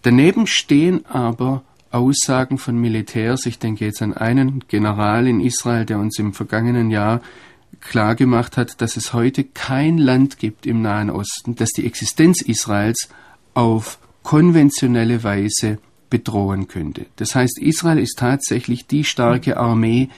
Daneben 0.04 0.48
stehen 0.48 1.06
aber 1.08 1.64
Aussagen 1.98 2.58
von 2.58 2.78
Militärs. 2.78 3.46
Ich 3.46 3.60
denke 3.60 3.86
jetzt 3.86 4.02
an 4.02 4.14
einen 4.14 4.64
General 4.68 5.28
in 5.28 5.42
Israel, 5.42 5.86
der 5.86 6.00
uns 6.00 6.20
im 6.20 6.34
vergangenen 6.34 6.92
Jahr 6.92 7.22
klargemacht 7.82 8.58
hat, 8.58 8.82
dass 8.82 8.98
es 8.98 9.14
heute 9.14 9.44
kein 9.44 9.98
Land 9.98 10.38
gibt 10.38 10.66
im 10.66 10.82
Nahen 10.82 11.10
Osten, 11.10 11.56
das 11.56 11.70
die 11.70 11.86
Existenz 11.86 12.42
Israels 12.42 13.10
auf 13.54 14.00
konventionelle 14.24 15.24
Weise 15.24 15.80
bedrohen 16.10 16.68
könnte. 16.68 17.06
Das 17.16 17.36
heißt, 17.36 17.60
Israel 17.60 18.00
ist 18.00 18.18
tatsächlich 18.18 18.88
die 18.88 19.04
starke 19.04 19.58
Armee, 19.58 20.10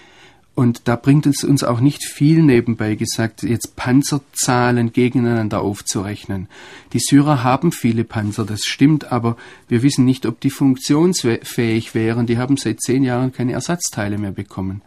und 0.59 0.89
da 0.89 0.97
bringt 0.97 1.25
es 1.25 1.45
uns 1.45 1.63
auch 1.63 1.79
nicht 1.79 2.03
viel 2.03 2.43
nebenbei 2.43 2.95
gesagt, 2.95 3.43
jetzt 3.43 3.77
Panzerzahlen 3.77 4.91
gegeneinander 4.91 5.61
aufzurechnen. 5.61 6.49
Die 6.91 6.99
Syrer 6.99 7.45
haben 7.45 7.71
viele 7.71 8.03
Panzer, 8.03 8.43
das 8.43 8.65
stimmt, 8.65 9.09
aber 9.09 9.37
wir 9.69 9.83
wissen 9.83 10.03
nicht, 10.03 10.25
ob 10.25 10.41
die 10.41 10.49
funktionsfähig 10.49 11.95
wären. 11.95 12.25
Die 12.25 12.37
haben 12.37 12.57
seit 12.57 12.81
zehn 12.81 13.05
Jahren 13.05 13.31
keine 13.31 13.53
Ersatzteile 13.53 14.17
mehr 14.17 14.33
bekommen. 14.33 14.81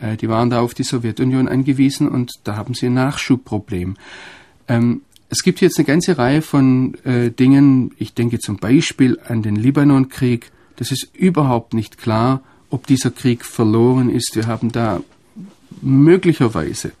Äh, 0.00 0.16
die 0.16 0.28
waren 0.28 0.50
da 0.50 0.60
auf 0.60 0.74
die 0.74 0.82
Sowjetunion 0.82 1.46
angewiesen 1.46 2.08
und 2.08 2.32
da 2.42 2.56
haben 2.56 2.74
sie 2.74 2.86
ein 2.86 2.94
Nachschubproblem. 2.94 3.96
Ähm, 4.66 5.02
es 5.28 5.44
gibt 5.44 5.60
jetzt 5.60 5.78
eine 5.78 5.86
ganze 5.86 6.18
Reihe 6.18 6.42
von 6.42 6.96
äh, 7.04 7.30
Dingen. 7.30 7.92
Ich 7.96 8.14
denke 8.14 8.40
zum 8.40 8.56
Beispiel 8.56 9.20
an 9.28 9.42
den 9.42 9.54
Libanonkrieg. 9.54 10.50
Das 10.74 10.90
ist 10.90 11.14
überhaupt 11.14 11.74
nicht 11.74 11.96
klar, 11.96 12.40
ob 12.70 12.88
dieser 12.88 13.12
Krieg 13.12 13.44
verloren 13.44 14.10
ist. 14.10 14.34
Wir 14.34 14.48
haben 14.48 14.72
da 14.72 15.00
möglicherweise 15.80 16.92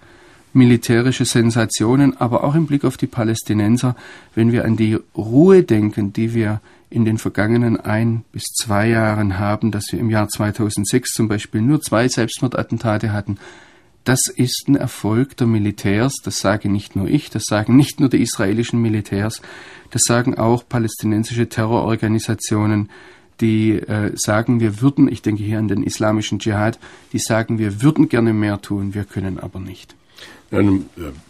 militärische 0.52 1.24
Sensationen, 1.24 2.16
aber 2.18 2.44
auch 2.44 2.54
im 2.54 2.66
Blick 2.66 2.84
auf 2.84 2.96
die 2.96 3.06
Palästinenser, 3.06 3.96
wenn 4.34 4.52
wir 4.52 4.64
an 4.64 4.76
die 4.76 4.98
Ruhe 5.16 5.62
denken, 5.62 6.12
die 6.12 6.34
wir 6.34 6.60
in 6.90 7.04
den 7.06 7.16
vergangenen 7.16 7.80
ein 7.80 8.24
bis 8.32 8.44
zwei 8.62 8.88
Jahren 8.88 9.38
haben, 9.38 9.70
dass 9.70 9.84
wir 9.90 9.98
im 9.98 10.10
Jahr 10.10 10.28
2006 10.28 11.12
zum 11.12 11.28
Beispiel 11.28 11.62
nur 11.62 11.80
zwei 11.80 12.06
Selbstmordattentate 12.06 13.12
hatten, 13.12 13.38
das 14.04 14.20
ist 14.34 14.64
ein 14.66 14.74
Erfolg 14.74 15.36
der 15.36 15.46
Militärs, 15.46 16.16
das 16.24 16.40
sage 16.40 16.68
nicht 16.68 16.96
nur 16.96 17.08
ich, 17.08 17.30
das 17.30 17.44
sagen 17.44 17.76
nicht 17.76 18.00
nur 18.00 18.08
die 18.08 18.20
israelischen 18.20 18.82
Militärs, 18.82 19.40
das 19.90 20.02
sagen 20.02 20.36
auch 20.36 20.68
palästinensische 20.68 21.48
Terrororganisationen, 21.48 22.90
die 23.42 23.72
äh, 23.72 24.12
sagen, 24.14 24.60
wir 24.60 24.80
würden, 24.80 25.08
ich 25.12 25.20
denke 25.20 25.42
hier 25.42 25.58
an 25.58 25.68
den 25.68 25.82
islamischen 25.82 26.38
Dschihad, 26.38 26.78
die 27.12 27.18
sagen, 27.18 27.58
wir 27.58 27.82
würden 27.82 28.08
gerne 28.08 28.32
mehr 28.32 28.62
tun, 28.62 28.94
wir 28.94 29.04
können 29.04 29.38
aber 29.38 29.60
nicht. 29.60 29.94
Ja, 30.50 30.60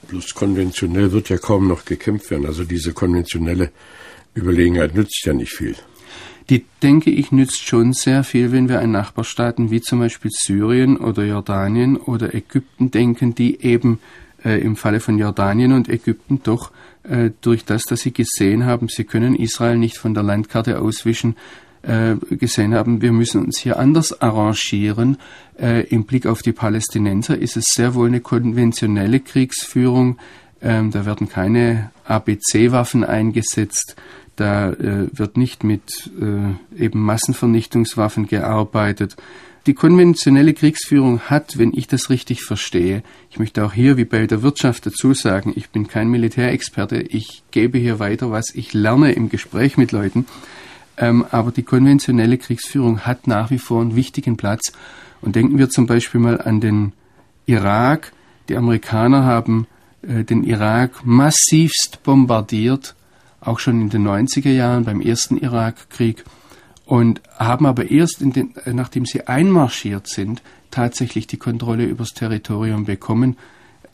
bloß 0.09 0.35
konventionell 0.35 1.13
wird 1.13 1.29
ja 1.29 1.39
kaum 1.39 1.69
noch 1.69 1.85
gekämpft 1.85 2.31
werden. 2.31 2.47
Also 2.47 2.65
diese 2.65 2.93
konventionelle 2.93 3.71
Überlegenheit 4.35 4.95
nützt 4.95 5.25
ja 5.25 5.33
nicht 5.33 5.53
viel. 5.53 5.77
Die, 6.51 6.65
denke 6.83 7.11
ich, 7.11 7.31
nützt 7.31 7.67
schon 7.67 7.93
sehr 7.93 8.25
viel, 8.25 8.51
wenn 8.51 8.69
wir 8.69 8.81
an 8.81 8.91
Nachbarstaaten 8.91 9.71
wie 9.71 9.81
zum 9.81 10.01
Beispiel 10.01 10.31
Syrien 10.35 10.97
oder 10.97 11.25
Jordanien 11.25 11.97
oder 11.97 12.35
Ägypten 12.35 12.91
denken, 12.91 13.35
die 13.35 13.63
eben 13.63 14.01
äh, 14.45 14.61
im 14.61 14.75
Falle 14.75 14.99
von 14.99 15.19
Jordanien 15.19 15.73
und 15.73 15.89
Ägypten 15.89 16.41
doch 16.43 16.73
äh, 17.05 17.31
durch 17.41 17.65
das, 17.65 17.85
dass 17.85 18.01
sie 18.01 18.13
gesehen 18.13 18.67
haben, 18.67 18.89
sie 18.89 19.05
können 19.05 19.37
Israel 19.37 19.79
nicht 19.79 19.99
von 19.99 20.15
der 20.15 20.25
Landkarte 20.25 20.81
auswischen, 20.81 21.37
äh, 21.83 22.17
gesehen 22.37 22.75
haben, 22.75 23.03
wir 23.03 23.13
müssen 23.13 23.45
uns 23.45 23.59
hier 23.59 23.79
anders 23.79 24.21
arrangieren. 24.21 25.19
Äh, 25.59 25.87
Im 25.89 26.05
Blick 26.05 26.27
auf 26.27 26.43
die 26.43 26.53
Palästinenser 26.53 27.37
ist 27.37 27.57
es 27.57 27.67
sehr 27.75 27.95
wohl 27.95 28.09
eine 28.09 28.21
konventionelle 28.21 29.21
Kriegsführung. 29.21 30.19
Ähm, 30.61 30.91
da 30.91 31.07
werden 31.07 31.29
keine 31.29 31.91
ABC-Waffen 32.05 33.05
eingesetzt. 33.05 33.97
Da 34.37 34.71
äh, 34.71 35.09
wird 35.13 35.37
nicht 35.37 35.65
mit 35.65 36.11
äh, 36.21 36.83
eben 36.83 37.01
Massenvernichtungswaffen 37.01 38.27
gearbeitet. 38.27 39.17
Die 39.67 39.75
konventionelle 39.75 40.55
Kriegsführung 40.55 41.21
hat, 41.21 41.57
wenn 41.57 41.73
ich 41.73 41.87
das 41.87 42.11
richtig 42.11 42.43
verstehe, 42.43 43.05
ich 43.31 43.39
möchte 43.39 43.65
auch 43.65 43.73
hier 43.73 43.97
wie 43.97 44.05
bei 44.05 44.27
der 44.27 44.43
Wirtschaft 44.43 44.87
dazu 44.87 45.15
sagen, 45.15 45.53
ich 45.55 45.71
bin 45.71 45.87
kein 45.87 46.09
Militärexperte, 46.09 47.01
ich 47.01 47.45
gebe 47.53 47.79
hier 47.79 48.01
weiter, 48.01 48.33
was 48.33 48.53
ich 48.55 48.73
lerne 48.73 49.13
im 49.13 49.29
Gespräch 49.29 49.77
mit 49.77 49.93
Leuten. 49.93 50.27
Ähm, 50.97 51.25
aber 51.31 51.53
die 51.53 51.63
konventionelle 51.63 52.39
Kriegsführung 52.39 53.01
hat 53.01 53.27
nach 53.27 53.51
wie 53.51 53.59
vor 53.59 53.81
einen 53.81 53.97
wichtigen 53.97 54.37
Platz. 54.37 54.73
Und 55.21 55.37
denken 55.37 55.59
wir 55.59 55.71
zum 55.71 55.87
Beispiel 55.87 56.21
mal 56.21 56.41
an 56.41 56.61
den 56.61 56.93
Irak. 57.47 58.13
Die 58.49 58.57
Amerikaner 58.57 59.25
haben 59.25 59.67
äh, 60.03 60.25
den 60.25 60.45
Irak 60.45 61.05
massivst 61.05 62.03
bombardiert, 62.03 62.95
auch 63.41 63.59
schon 63.59 63.81
in 63.81 63.89
den 63.89 64.07
90er 64.07 64.51
Jahren 64.51 64.85
beim 64.85 65.01
ersten 65.01 65.37
Irakkrieg. 65.37 66.25
Und 66.85 67.23
haben 67.39 67.65
aber 67.67 67.91
erst, 67.91 68.21
den, 68.21 68.55
äh, 68.65 68.73
nachdem 68.73 69.07
sie 69.07 69.27
einmarschiert 69.27 70.09
sind, 70.09 70.43
tatsächlich 70.71 71.27
die 71.27 71.37
Kontrolle 71.37 71.85
übers 71.85 72.15
Territorium 72.15 72.85
bekommen. 72.85 73.37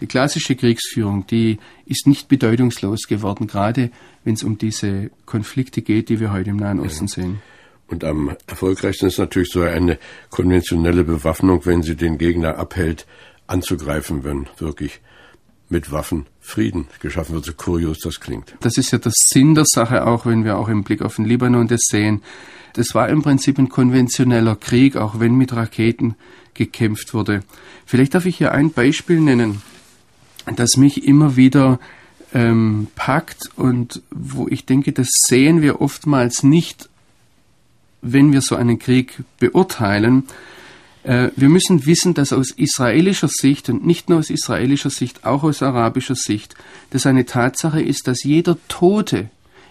Die 0.00 0.06
klassische 0.06 0.54
Kriegsführung, 0.54 1.26
die 1.26 1.58
ist 1.84 2.06
nicht 2.06 2.28
bedeutungslos 2.28 3.08
geworden, 3.08 3.46
gerade 3.46 3.90
wenn 4.24 4.34
es 4.34 4.44
um 4.44 4.58
diese 4.58 5.10
Konflikte 5.26 5.82
geht, 5.82 6.08
die 6.08 6.20
wir 6.20 6.32
heute 6.32 6.50
im 6.50 6.56
Nahen 6.56 6.80
Osten 6.80 7.06
ja. 7.06 7.14
sehen. 7.14 7.42
Und 7.88 8.04
am 8.04 8.36
erfolgreichsten 8.46 9.06
ist 9.06 9.18
natürlich 9.18 9.48
so 9.50 9.62
eine 9.62 9.98
konventionelle 10.30 11.04
Bewaffnung, 11.04 11.64
wenn 11.64 11.82
sie 11.82 11.96
den 11.96 12.18
Gegner 12.18 12.58
abhält, 12.58 13.06
anzugreifen, 13.46 14.24
wenn 14.24 14.46
wirklich 14.58 15.00
mit 15.70 15.90
Waffen 15.90 16.26
Frieden 16.40 16.86
geschaffen 17.00 17.34
wird, 17.34 17.44
so 17.44 17.52
kurios 17.52 17.98
das 17.98 18.20
klingt. 18.20 18.54
Das 18.60 18.78
ist 18.78 18.90
ja 18.90 18.98
der 18.98 19.12
Sinn 19.14 19.54
der 19.54 19.64
Sache 19.66 20.06
auch, 20.06 20.26
wenn 20.26 20.44
wir 20.44 20.58
auch 20.58 20.68
im 20.68 20.84
Blick 20.84 21.02
auf 21.02 21.16
den 21.16 21.24
Libanon 21.24 21.66
das 21.68 21.80
sehen. 21.82 22.22
Das 22.74 22.94
war 22.94 23.08
im 23.08 23.22
Prinzip 23.22 23.58
ein 23.58 23.68
konventioneller 23.68 24.56
Krieg, 24.56 24.96
auch 24.96 25.18
wenn 25.18 25.34
mit 25.34 25.54
Raketen 25.54 26.14
gekämpft 26.54 27.12
wurde. 27.14 27.42
Vielleicht 27.86 28.14
darf 28.14 28.26
ich 28.26 28.36
hier 28.36 28.52
ein 28.52 28.70
Beispiel 28.70 29.20
nennen 29.20 29.62
das 30.56 30.76
mich 30.76 31.04
immer 31.04 31.36
wieder 31.36 31.78
ähm, 32.34 32.88
packt 32.94 33.50
und 33.56 34.02
wo 34.10 34.46
ich 34.48 34.66
denke, 34.66 34.92
das 34.92 35.08
sehen 35.26 35.62
wir 35.62 35.80
oftmals 35.80 36.42
nicht, 36.42 36.88
wenn 38.02 38.32
wir 38.32 38.42
so 38.42 38.56
einen 38.56 38.78
Krieg 38.78 39.22
beurteilen. 39.38 40.24
Äh, 41.04 41.30
wir 41.36 41.48
müssen 41.48 41.86
wissen, 41.86 42.14
dass 42.14 42.32
aus 42.32 42.50
israelischer 42.50 43.28
Sicht 43.28 43.68
und 43.68 43.86
nicht 43.86 44.08
nur 44.08 44.18
aus 44.18 44.30
israelischer 44.30 44.90
Sicht, 44.90 45.24
auch 45.24 45.42
aus 45.42 45.62
arabischer 45.62 46.14
Sicht, 46.14 46.54
das 46.90 47.06
eine 47.06 47.26
Tatsache 47.26 47.80
ist, 47.80 48.06
dass 48.06 48.22
jeder 48.24 48.58
Tote 48.68 49.30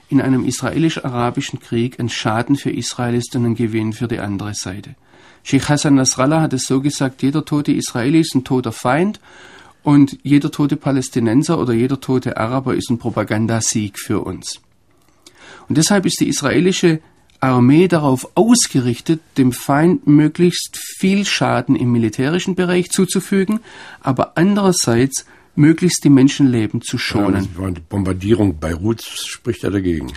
in 0.09 0.21
einem 0.21 0.45
israelisch-arabischen 0.45 1.59
Krieg 1.59 1.99
ein 1.99 2.09
Schaden 2.09 2.55
für 2.55 2.71
Israel 2.71 3.15
ist 3.15 3.35
und 3.35 3.45
ein 3.45 3.55
Gewinn 3.55 3.93
für 3.93 4.07
die 4.07 4.19
andere 4.19 4.53
Seite. 4.53 4.95
Sheikh 5.43 5.69
Hassan 5.69 5.95
Nasrallah 5.95 6.41
hat 6.41 6.53
es 6.53 6.63
so 6.63 6.81
gesagt, 6.81 7.21
jeder 7.21 7.45
tote 7.45 7.71
Israeli 7.71 8.21
ist 8.21 8.35
ein 8.35 8.43
toter 8.43 8.71
Feind 8.71 9.19
und 9.87 10.19
jeder 10.21 10.51
tote 10.51 10.75
Palästinenser 10.75 11.57
oder 11.57 11.71
jeder 11.71 12.01
tote 12.01 12.35
Araber 12.35 12.75
ist 12.75 12.89
ein 12.89 12.97
Propagandasieg 12.97 13.97
für 13.97 14.19
uns. 14.19 14.59
Und 15.69 15.77
deshalb 15.77 16.05
ist 16.05 16.19
die 16.19 16.27
israelische 16.27 16.99
Armee 17.39 17.87
darauf 17.87 18.31
ausgerichtet, 18.35 19.21
dem 19.37 19.53
Feind 19.53 20.05
möglichst 20.05 20.75
viel 20.75 21.23
Schaden 21.23 21.77
im 21.77 21.93
militärischen 21.93 22.55
Bereich 22.55 22.89
zuzufügen, 22.89 23.61
aber 24.01 24.33
andererseits 24.35 25.25
möglichst 25.55 26.03
die 26.03 26.09
Menschenleben 26.09 26.81
zu 26.81 26.97
schonen. 26.97 27.47
Ja, 27.57 27.69
die 27.71 27.79
Bombardierung 27.79 28.59
Beiruts 28.59 29.25
spricht 29.25 29.63
ja 29.63 29.69
dagegen. 29.69 30.11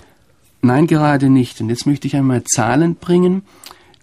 Nein, 0.62 0.88
gerade 0.88 1.30
nicht. 1.30 1.60
Und 1.60 1.68
jetzt 1.68 1.86
möchte 1.86 2.08
ich 2.08 2.16
einmal 2.16 2.42
Zahlen 2.42 2.96
bringen, 2.96 3.42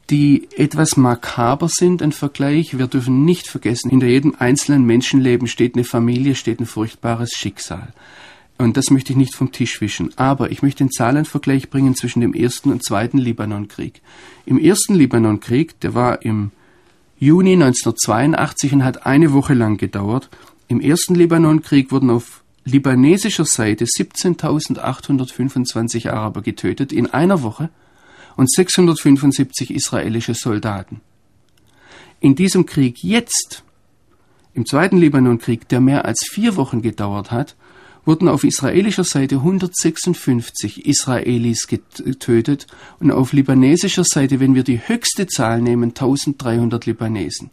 die 0.10 0.48
etwas 0.56 0.96
makaber 0.96 1.68
sind 1.70 2.02
im 2.02 2.12
Vergleich. 2.12 2.78
Wir 2.78 2.88
dürfen 2.88 3.26
nicht 3.26 3.48
vergessen, 3.48 3.90
hinter 3.90 4.08
jedem 4.08 4.36
einzelnen 4.40 4.86
Menschenleben 4.86 5.48
steht 5.48 5.76
eine 5.76 5.84
Familie, 5.84 6.36
steht 6.36 6.60
ein 6.60 6.66
furchtbares 6.66 7.32
Schicksal. 7.32 7.94
Und 8.58 8.78
das 8.78 8.90
möchte 8.90 9.12
ich 9.12 9.18
nicht 9.18 9.36
vom 9.36 9.52
Tisch 9.52 9.82
wischen. 9.82 10.18
Aber 10.18 10.52
ich 10.52 10.64
möchte 10.64 10.84
einen 10.84 10.92
Zahlenvergleich 10.92 11.70
bringen 11.70 11.96
zwischen 11.96 12.22
dem 12.22 12.34
ersten 12.34 12.72
und 12.72 12.84
zweiten 12.84 13.18
Libanonkrieg. 13.18 14.02
Im 14.46 14.58
ersten 14.58 14.96
Libanonkrieg, 14.96 15.80
der 15.82 15.94
war 15.94 16.24
im 16.24 16.52
Juni 17.20 17.54
1982 17.54 18.74
und 18.74 18.84
hat 18.84 19.06
eine 19.06 19.34
Woche 19.34 19.54
lang 19.54 19.78
gedauert. 19.78 20.30
Im 20.68 20.82
ersten 20.82 21.16
Libanonkrieg 21.16 21.92
wurden 21.92 22.10
auf 22.10 22.42
libanesischer 22.64 23.46
Seite 23.46 23.86
17.825 23.86 26.10
Araber 26.10 26.42
getötet 26.42 26.92
in 26.92 27.06
einer 27.08 27.44
Woche 27.44 27.70
und 28.38 28.50
675 28.50 29.72
israelische 29.72 30.34
Soldaten. 30.34 31.02
In 32.22 32.36
diesem 32.36 32.66
Krieg 32.66 33.04
jetzt, 33.04 33.64
im 34.54 34.66
zweiten 34.66 34.98
Libanonkrieg, 34.98 35.68
der 35.68 35.82
mehr 35.82 36.06
als 36.06 36.26
vier 36.32 36.56
Wochen 36.56 36.82
gedauert 36.82 37.32
hat, 37.32 37.56
wurden 38.06 38.30
auf 38.30 38.46
israelischer 38.46 39.04
Seite 39.04 39.36
156 39.36 40.86
Israelis 40.86 41.68
getötet 41.68 42.66
und 43.00 43.12
auf 43.12 43.34
libanesischer 43.34 44.06
Seite, 44.06 44.40
wenn 44.40 44.56
wir 44.56 44.64
die 44.64 44.80
höchste 44.88 45.28
Zahl 45.28 45.62
nehmen, 45.62 45.90
1300 45.90 46.86
Libanesen. 46.86 47.50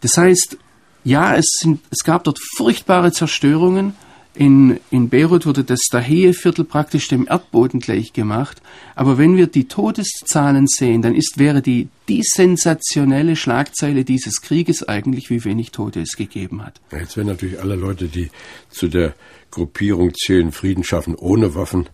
Das 0.00 0.16
heißt, 0.16 0.56
ja, 1.02 1.34
es, 1.34 1.46
sind, 1.58 1.80
es 1.90 2.04
gab 2.04 2.24
dort 2.24 2.38
furchtbare 2.56 3.10
Zerstörungen, 3.10 3.94
in, 4.34 4.78
in 4.90 5.08
Beirut 5.08 5.44
wurde 5.44 5.64
das 5.64 5.80
Dahehe-Viertel 5.90 6.64
praktisch 6.64 7.08
dem 7.08 7.26
Erdboden 7.28 7.80
gleich 7.80 8.12
gemacht. 8.12 8.62
Aber 8.94 9.18
wenn 9.18 9.36
wir 9.36 9.48
die 9.48 9.66
Todeszahlen 9.66 10.66
sehen, 10.68 11.02
dann 11.02 11.14
ist, 11.14 11.38
wäre 11.38 11.62
die, 11.62 11.88
die 12.08 12.22
sensationelle 12.22 13.34
Schlagzeile 13.34 14.04
dieses 14.04 14.40
Krieges 14.40 14.88
eigentlich, 14.88 15.30
wie 15.30 15.44
wenig 15.44 15.72
Tote 15.72 16.00
es 16.00 16.16
gegeben 16.16 16.64
hat. 16.64 16.80
Jetzt 16.92 17.16
werden 17.16 17.28
natürlich 17.28 17.60
alle 17.60 17.74
Leute, 17.74 18.06
die 18.06 18.30
zu 18.68 18.88
der 18.88 19.14
Gruppierung 19.50 20.14
zählen, 20.14 20.52
Frieden 20.52 20.84
schaffen 20.84 21.16
ohne 21.16 21.56
Waffen, 21.56 21.88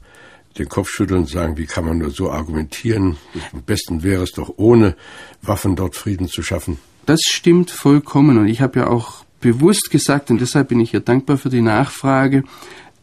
den 0.59 0.69
Kopf 0.69 0.91
schütteln 0.91 1.21
und 1.21 1.29
sagen, 1.29 1.57
wie 1.57 1.67
kann 1.67 1.87
man 1.87 1.99
nur 1.99 2.11
so 2.11 2.31
argumentieren? 2.31 3.17
Am 3.53 3.63
besten 3.63 4.03
wäre 4.03 4.23
es 4.23 4.33
doch 4.33 4.55
ohne 4.57 4.95
Waffen 5.43 5.75
dort 5.75 5.97
Frieden 5.97 6.29
zu 6.29 6.43
schaffen. 6.43 6.79
Das 7.07 7.21
stimmt 7.27 7.71
vollkommen. 7.71 8.37
Und 8.39 8.49
ich 8.49 8.61
habe 8.61 8.81
ja 8.81 8.87
auch 8.89 9.26
bewusst 9.41 9.91
gesagt, 9.91 10.31
und 10.31 10.41
deshalb 10.41 10.69
bin 10.69 10.81
ich 10.81 10.91
hier 10.91 11.01
dankbar 11.01 11.39
für 11.39 11.51
die 11.51 11.63
Nachfrage, 11.63 12.45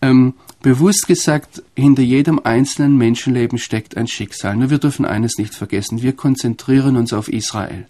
ähm, 0.02 0.34
bewusst 0.62 1.08
gesagt, 1.08 1.64
hinter 1.76 2.02
jedem 2.02 2.40
einzelnen 2.44 2.98
Menschenleben 2.98 3.58
steckt 3.58 3.96
ein 3.98 4.08
Schicksal. 4.08 4.56
Nur 4.56 4.70
wir 4.70 4.78
dürfen 4.78 5.06
eines 5.06 5.38
nicht 5.38 5.54
vergessen, 5.54 6.02
wir 6.02 6.14
konzentrieren 6.14 6.98
uns 6.98 7.14
auf 7.14 7.28
Israel. 7.28 7.86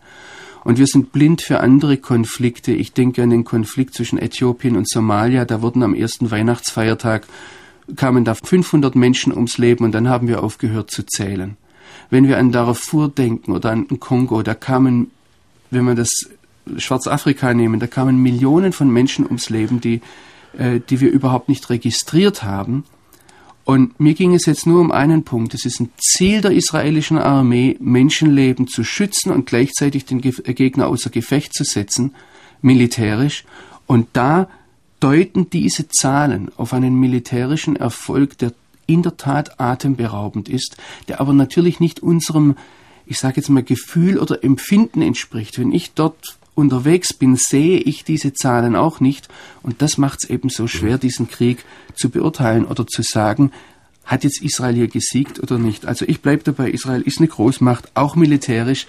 Und 0.64 0.78
wir 0.78 0.88
sind 0.88 1.12
blind 1.12 1.42
für 1.42 1.60
andere 1.60 1.98
Konflikte. 1.98 2.72
Ich 2.72 2.94
denke 2.94 3.22
an 3.22 3.30
den 3.30 3.44
Konflikt 3.44 3.96
zwischen 3.96 4.18
Äthiopien 4.18 4.78
und 4.78 4.88
Somalia. 4.88 5.44
Da 5.44 5.62
wurden 5.62 5.84
am 5.84 5.94
ersten 5.94 6.32
Weihnachtsfeiertag, 6.32 7.28
kamen 7.98 8.24
da 8.24 8.34
500 8.34 8.96
Menschen 8.96 9.34
ums 9.34 9.58
Leben 9.58 9.84
und 9.84 9.92
dann 9.92 10.08
haben 10.08 10.28
wir 10.28 10.42
aufgehört 10.42 10.90
zu 10.90 11.06
zählen. 11.06 11.58
Wenn 12.10 12.28
wir 12.28 12.38
an 12.38 12.52
Darfur 12.52 13.10
denken 13.10 13.52
oder 13.52 13.72
an 13.72 13.88
den 13.88 14.00
Kongo, 14.00 14.42
da 14.42 14.54
kamen, 14.54 15.12
wenn 15.70 15.84
man 15.84 15.98
das 15.98 16.30
Schwarzafrika 16.78 17.54
nehmen, 17.54 17.80
da 17.80 17.88
kamen 17.88 18.18
Millionen 18.18 18.74
von 18.74 18.90
Menschen 18.90 19.26
ums 19.26 19.50
Leben, 19.50 19.82
die, 19.82 20.02
äh, 20.58 20.80
die 20.80 21.02
wir 21.02 21.12
überhaupt 21.12 21.50
nicht 21.50 21.70
registriert 21.70 22.44
haben. 22.44 22.86
Und 23.66 24.00
mir 24.00 24.14
ging 24.14 24.34
es 24.34 24.46
jetzt 24.46 24.68
nur 24.68 24.82
um 24.82 24.92
einen 24.92 25.24
Punkt. 25.24 25.54
Es 25.54 25.66
ist 25.66 25.80
ein 25.80 25.90
Ziel 25.98 26.42
der 26.42 26.52
israelischen 26.52 27.18
Armee, 27.18 27.78
Menschenleben 27.80 28.68
zu 28.68 28.84
schützen 28.84 29.32
und 29.32 29.46
gleichzeitig 29.46 30.06
den 30.06 30.22
äh, 30.22 30.54
Gegner 30.54 30.88
außer 30.88 31.10
Gefecht 31.10 31.54
zu 31.54 31.64
setzen, 31.64 32.14
militärisch. 32.62 33.46
Und 33.88 34.08
da 34.14 34.50
deuten 35.00 35.50
diese 35.50 35.90
Zahlen 35.90 36.50
auf 36.56 36.74
einen 36.74 36.96
militärischen 36.96 37.76
Erfolg, 37.76 38.38
der 38.38 38.54
in 38.86 39.02
der 39.02 39.18
Tat 39.18 39.60
atemberaubend 39.60 40.50
ist, 40.50 40.78
der 41.08 41.22
aber 41.22 41.34
natürlich 41.34 41.80
nicht 41.80 42.02
unserem, 42.02 42.56
ich 43.06 43.18
sage 43.18 43.38
jetzt 43.38 43.50
mal, 43.50 43.64
Gefühl 43.64 44.18
oder 44.18 44.44
Empfinden 44.44 45.02
entspricht. 45.02 45.58
Wenn 45.58 45.72
ich 45.72 45.94
dort 45.94 46.38
unterwegs 46.56 47.14
bin, 47.14 47.36
sehe 47.36 47.80
ich 47.80 48.04
diese 48.04 48.34
Zahlen 48.34 48.76
auch 48.76 49.00
nicht. 49.00 49.28
Und 49.62 49.82
das 49.82 49.98
macht 49.98 50.24
es 50.24 50.30
eben 50.30 50.50
so 50.50 50.68
schwer, 50.68 50.98
diesen 50.98 51.28
Krieg 51.28 51.66
zu 51.96 52.10
beurteilen 52.10 52.66
oder 52.66 52.86
zu 52.88 53.02
sagen, 53.02 53.52
hat 54.06 54.24
jetzt 54.24 54.42
Israel 54.42 54.76
hier 54.76 54.88
gesiegt 54.88 55.42
oder 55.42 55.58
nicht. 55.58 55.86
Also 55.86 56.06
ich 56.08 56.22
bleibe 56.22 56.44
dabei, 56.44 56.70
Israel 56.70 57.02
ist 57.02 57.20
eine 57.20 57.28
Großmacht, 57.28 57.92
auch 57.94 58.16
militärisch, 58.16 58.88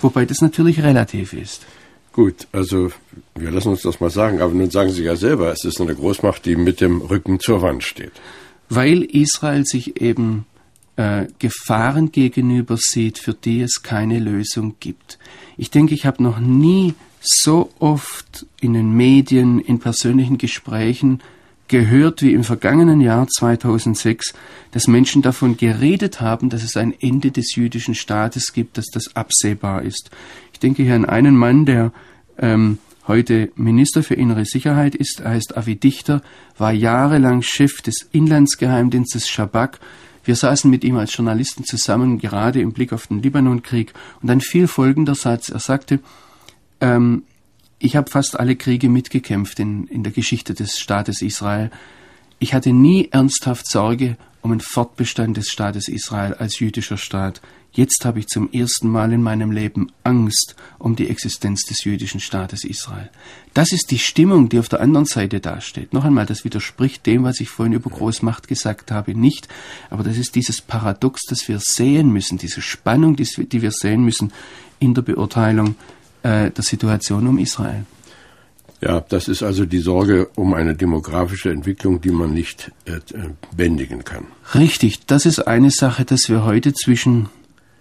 wobei 0.00 0.24
das 0.24 0.40
natürlich 0.40 0.82
relativ 0.82 1.32
ist. 1.32 1.66
Gut, 2.12 2.46
also 2.52 2.90
wir 3.34 3.50
lassen 3.50 3.68
uns 3.68 3.82
das 3.82 4.00
mal 4.00 4.08
sagen, 4.08 4.40
aber 4.40 4.54
nun 4.54 4.70
sagen 4.70 4.90
Sie 4.90 5.02
ja 5.02 5.16
selber, 5.16 5.52
es 5.52 5.64
ist 5.64 5.80
eine 5.80 5.94
Großmacht, 5.94 6.46
die 6.46 6.56
mit 6.56 6.80
dem 6.80 7.02
Rücken 7.02 7.40
zur 7.40 7.60
Wand 7.60 7.84
steht. 7.84 8.12
Weil 8.70 9.02
Israel 9.02 9.64
sich 9.66 10.00
eben 10.00 10.46
äh, 10.96 11.26
Gefahren 11.38 12.12
gegenüber 12.12 12.76
sieht, 12.78 13.18
für 13.18 13.34
die 13.34 13.60
es 13.60 13.82
keine 13.82 14.18
Lösung 14.18 14.76
gibt. 14.80 15.18
Ich 15.56 15.70
denke, 15.70 15.94
ich 15.94 16.06
habe 16.06 16.22
noch 16.22 16.38
nie 16.38 16.94
so 17.20 17.70
oft 17.78 18.46
in 18.60 18.74
den 18.74 18.92
Medien, 18.92 19.58
in 19.58 19.78
persönlichen 19.78 20.38
Gesprächen 20.38 21.20
gehört 21.68 22.22
wie 22.22 22.32
im 22.32 22.44
vergangenen 22.44 23.00
Jahr 23.00 23.26
2006, 23.26 24.34
dass 24.70 24.86
Menschen 24.86 25.22
davon 25.22 25.56
geredet 25.56 26.20
haben, 26.20 26.48
dass 26.48 26.62
es 26.62 26.76
ein 26.76 26.94
Ende 27.00 27.32
des 27.32 27.56
jüdischen 27.56 27.94
Staates 27.94 28.52
gibt, 28.52 28.78
dass 28.78 28.86
das 28.86 29.16
absehbar 29.16 29.82
ist. 29.82 30.10
Ich 30.52 30.60
denke 30.60 30.84
hier 30.84 30.94
an 30.94 31.04
einen 31.04 31.36
Mann, 31.36 31.66
der 31.66 31.92
ähm, 32.38 32.78
heute 33.08 33.50
Minister 33.56 34.02
für 34.02 34.14
innere 34.14 34.44
Sicherheit 34.44 34.94
ist. 34.94 35.20
Er 35.20 35.30
heißt 35.30 35.56
Avi 35.56 35.76
Dichter, 35.76 36.22
war 36.58 36.72
jahrelang 36.72 37.42
Chef 37.42 37.80
des 37.82 38.08
Inlandsgeheimdienstes 38.12 39.28
Shabak 39.28 39.80
wir 40.26 40.36
saßen 40.36 40.70
mit 40.70 40.84
ihm 40.84 40.96
als 40.96 41.16
Journalisten 41.16 41.64
zusammen, 41.64 42.18
gerade 42.18 42.60
im 42.60 42.72
Blick 42.72 42.92
auf 42.92 43.06
den 43.06 43.22
Libanonkrieg, 43.22 43.92
und 44.20 44.28
dann 44.28 44.40
fiel 44.40 44.66
folgender 44.66 45.14
Satz. 45.14 45.48
Er 45.48 45.60
sagte, 45.60 46.00
ähm, 46.80 47.22
ich 47.78 47.96
habe 47.96 48.10
fast 48.10 48.38
alle 48.38 48.56
Kriege 48.56 48.88
mitgekämpft 48.88 49.60
in, 49.60 49.86
in 49.86 50.02
der 50.02 50.12
Geschichte 50.12 50.54
des 50.54 50.78
Staates 50.78 51.22
Israel. 51.22 51.70
Ich 52.38 52.52
hatte 52.52 52.72
nie 52.72 53.08
ernsthaft 53.12 53.66
Sorge 53.66 54.18
um 54.42 54.50
den 54.50 54.60
Fortbestand 54.60 55.38
des 55.38 55.48
Staates 55.48 55.88
Israel 55.88 56.34
als 56.34 56.58
jüdischer 56.58 56.98
Staat. 56.98 57.40
Jetzt 57.72 58.04
habe 58.04 58.18
ich 58.18 58.26
zum 58.26 58.52
ersten 58.52 58.88
Mal 58.88 59.12
in 59.12 59.22
meinem 59.22 59.50
Leben 59.50 59.90
Angst 60.04 60.54
um 60.78 60.96
die 60.96 61.08
Existenz 61.08 61.62
des 61.64 61.84
jüdischen 61.84 62.20
Staates 62.20 62.64
Israel. 62.64 63.10
Das 63.54 63.72
ist 63.72 63.90
die 63.90 63.98
Stimmung, 63.98 64.50
die 64.50 64.58
auf 64.58 64.68
der 64.68 64.80
anderen 64.80 65.06
Seite 65.06 65.40
dasteht. 65.40 65.94
Noch 65.94 66.04
einmal, 66.04 66.26
das 66.26 66.44
widerspricht 66.44 67.06
dem, 67.06 67.24
was 67.24 67.40
ich 67.40 67.48
vorhin 67.48 67.72
über 67.72 67.88
Großmacht 67.88 68.48
gesagt 68.48 68.92
habe, 68.92 69.14
nicht. 69.14 69.48
Aber 69.88 70.04
das 70.04 70.18
ist 70.18 70.34
dieses 70.34 70.60
Paradox, 70.60 71.22
das 71.28 71.48
wir 71.48 71.58
sehen 71.60 72.10
müssen, 72.10 72.36
diese 72.36 72.60
Spannung, 72.60 73.16
die 73.16 73.62
wir 73.62 73.72
sehen 73.72 74.04
müssen 74.04 74.32
in 74.78 74.92
der 74.92 75.02
Beurteilung 75.02 75.74
äh, 76.22 76.50
der 76.50 76.64
Situation 76.64 77.26
um 77.26 77.38
Israel. 77.38 77.86
Ja, 78.80 79.00
das 79.00 79.28
ist 79.28 79.42
also 79.42 79.64
die 79.64 79.78
Sorge 79.78 80.28
um 80.34 80.54
eine 80.54 80.74
demografische 80.74 81.50
Entwicklung, 81.50 82.00
die 82.00 82.10
man 82.10 82.32
nicht 82.34 82.72
äh, 82.84 83.00
bändigen 83.56 84.04
kann. 84.04 84.26
Richtig, 84.54 85.06
das 85.06 85.24
ist 85.24 85.40
eine 85.40 85.70
Sache, 85.70 86.04
dass 86.04 86.28
wir 86.28 86.44
heute 86.44 86.74
zwischen 86.74 87.28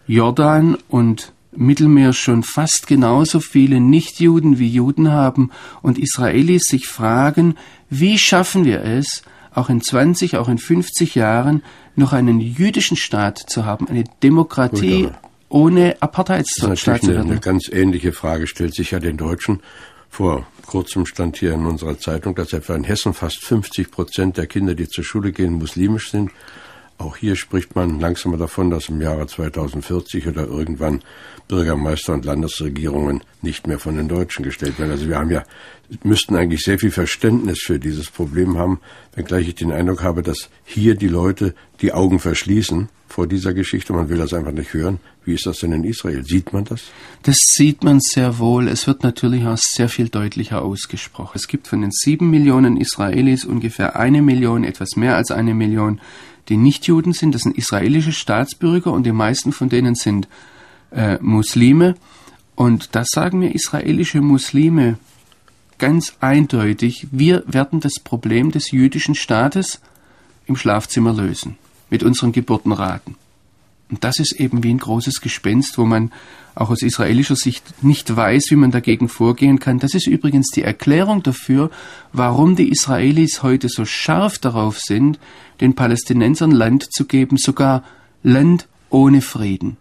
Jordan 0.07 0.77
und 0.87 1.33
Mittelmeer 1.51 2.13
schon 2.13 2.43
fast 2.43 2.87
genauso 2.87 3.39
viele 3.39 3.79
Nichtjuden 3.79 4.59
wie 4.59 4.67
Juden 4.67 5.11
haben 5.11 5.51
und 5.81 5.97
Israelis 5.97 6.63
sich 6.63 6.87
fragen, 6.87 7.55
wie 7.89 8.17
schaffen 8.17 8.65
wir 8.65 8.83
es, 8.83 9.23
auch 9.53 9.69
in 9.69 9.81
20, 9.81 10.37
auch 10.37 10.49
in 10.49 10.57
50 10.57 11.15
Jahren 11.15 11.63
noch 11.95 12.13
einen 12.13 12.39
jüdischen 12.39 12.97
Staat 12.97 13.39
zu 13.39 13.65
haben, 13.65 13.87
eine 13.87 14.03
Demokratie 14.21 15.09
ohne 15.47 15.95
Apartheidsstaat 16.01 16.77
zu 16.77 17.07
werden. 17.07 17.31
Eine 17.31 17.39
ganz 17.39 17.69
ähnliche 17.69 18.11
Frage 18.11 18.47
stellt 18.47 18.75
sich 18.75 18.91
ja 18.91 18.99
den 18.99 19.15
Deutschen. 19.15 19.61
Vor 20.15 20.47
kurzem 20.65 21.05
stand 21.05 21.35
hier 21.35 21.51
in 21.51 21.65
unserer 21.65 21.99
Zeitung, 21.99 22.35
dass 22.35 22.53
etwa 22.53 22.73
in 22.73 22.85
Hessen 22.85 23.13
fast 23.13 23.43
50 23.43 23.91
Prozent 23.91 24.37
der 24.37 24.47
Kinder, 24.47 24.73
die 24.73 24.87
zur 24.87 25.03
Schule 25.03 25.33
gehen, 25.33 25.55
muslimisch 25.55 26.09
sind. 26.09 26.31
Auch 26.97 27.17
hier 27.17 27.35
spricht 27.35 27.75
man 27.75 27.99
langsam 27.99 28.37
davon, 28.37 28.69
dass 28.69 28.87
im 28.87 29.01
Jahre 29.01 29.27
2040 29.27 30.27
oder 30.27 30.47
irgendwann 30.47 31.01
Bürgermeister 31.47 32.13
und 32.13 32.25
Landesregierungen 32.25 33.21
nicht 33.41 33.67
mehr 33.67 33.79
von 33.79 33.97
den 33.97 34.07
Deutschen 34.07 34.43
gestellt 34.43 34.79
werden. 34.79 34.91
Also 34.91 35.07
wir 35.07 35.17
haben 35.17 35.29
ja, 35.29 35.43
müssten 36.03 36.35
eigentlich 36.35 36.61
sehr 36.61 36.79
viel 36.79 36.91
Verständnis 36.91 37.59
für 37.61 37.79
dieses 37.79 38.09
Problem 38.09 38.57
haben, 38.57 38.79
wenngleich 39.13 39.49
ich 39.49 39.55
den 39.55 39.71
Eindruck 39.71 40.03
habe, 40.03 40.23
dass 40.23 40.49
hier 40.63 40.95
die 40.95 41.09
Leute 41.09 41.53
die 41.81 41.91
Augen 41.91 42.19
verschließen 42.19 42.87
vor 43.07 43.27
dieser 43.27 43.53
Geschichte. 43.53 43.93
Man 43.93 44.09
will 44.09 44.17
das 44.17 44.33
einfach 44.33 44.51
nicht 44.51 44.73
hören. 44.73 44.99
Wie 45.23 45.33
ist 45.33 45.45
das 45.45 45.59
denn 45.59 45.73
in 45.73 45.83
Israel? 45.83 46.23
Sieht 46.23 46.53
man 46.53 46.65
das? 46.65 46.83
Das 47.23 47.37
sieht 47.39 47.83
man 47.83 47.99
sehr 47.99 48.39
wohl. 48.39 48.67
Es 48.67 48.87
wird 48.87 49.03
natürlich 49.03 49.45
auch 49.45 49.57
sehr 49.57 49.89
viel 49.89 50.09
deutlicher 50.09 50.61
ausgesprochen. 50.61 51.33
Es 51.35 51.47
gibt 51.47 51.67
von 51.67 51.81
den 51.81 51.91
sieben 51.91 52.29
Millionen 52.29 52.77
Israelis 52.77 53.45
ungefähr 53.45 53.95
eine 53.95 54.21
Million, 54.21 54.63
etwas 54.63 54.95
mehr 54.95 55.15
als 55.15 55.31
eine 55.31 55.53
Million, 55.53 56.01
die 56.49 56.57
Nichtjuden 56.57 57.13
sind, 57.13 57.33
das 57.33 57.41
sind 57.41 57.57
israelische 57.57 58.11
Staatsbürger 58.11 58.91
und 58.91 59.05
die 59.05 59.11
meisten 59.11 59.51
von 59.51 59.69
denen 59.69 59.95
sind 59.95 60.27
äh, 60.91 61.17
Muslime. 61.21 61.95
Und 62.55 62.95
das 62.95 63.07
sagen 63.11 63.39
mir 63.39 63.53
israelische 63.53 64.21
Muslime 64.21 64.97
ganz 65.77 66.13
eindeutig, 66.19 67.07
wir 67.11 67.43
werden 67.47 67.79
das 67.79 67.99
Problem 68.03 68.51
des 68.51 68.71
jüdischen 68.71 69.15
Staates 69.15 69.81
im 70.45 70.55
Schlafzimmer 70.55 71.13
lösen, 71.13 71.57
mit 71.89 72.03
unseren 72.03 72.31
Geburtenraten. 72.31 73.15
Und 73.89 74.03
das 74.03 74.19
ist 74.19 74.33
eben 74.33 74.63
wie 74.63 74.73
ein 74.73 74.79
großes 74.79 75.21
Gespenst, 75.21 75.77
wo 75.77 75.85
man 75.85 76.11
auch 76.55 76.69
aus 76.69 76.81
israelischer 76.81 77.35
Sicht 77.35 77.83
nicht 77.83 78.15
weiß, 78.15 78.45
wie 78.49 78.55
man 78.55 78.71
dagegen 78.71 79.09
vorgehen 79.09 79.59
kann. 79.59 79.79
Das 79.79 79.93
ist 79.93 80.07
übrigens 80.07 80.49
die 80.49 80.63
Erklärung 80.63 81.21
dafür, 81.21 81.69
warum 82.13 82.55
die 82.55 82.69
Israelis 82.69 83.43
heute 83.43 83.69
so 83.69 83.85
scharf 83.85 84.39
darauf 84.39 84.79
sind, 84.79 85.19
den 85.61 85.75
Palästinensern 85.75 86.51
Land 86.51 86.91
zu 86.91 87.05
geben, 87.05 87.37
sogar 87.37 87.83
Land 88.23 88.67
ohne 88.89 89.21
Frieden. 89.21 89.77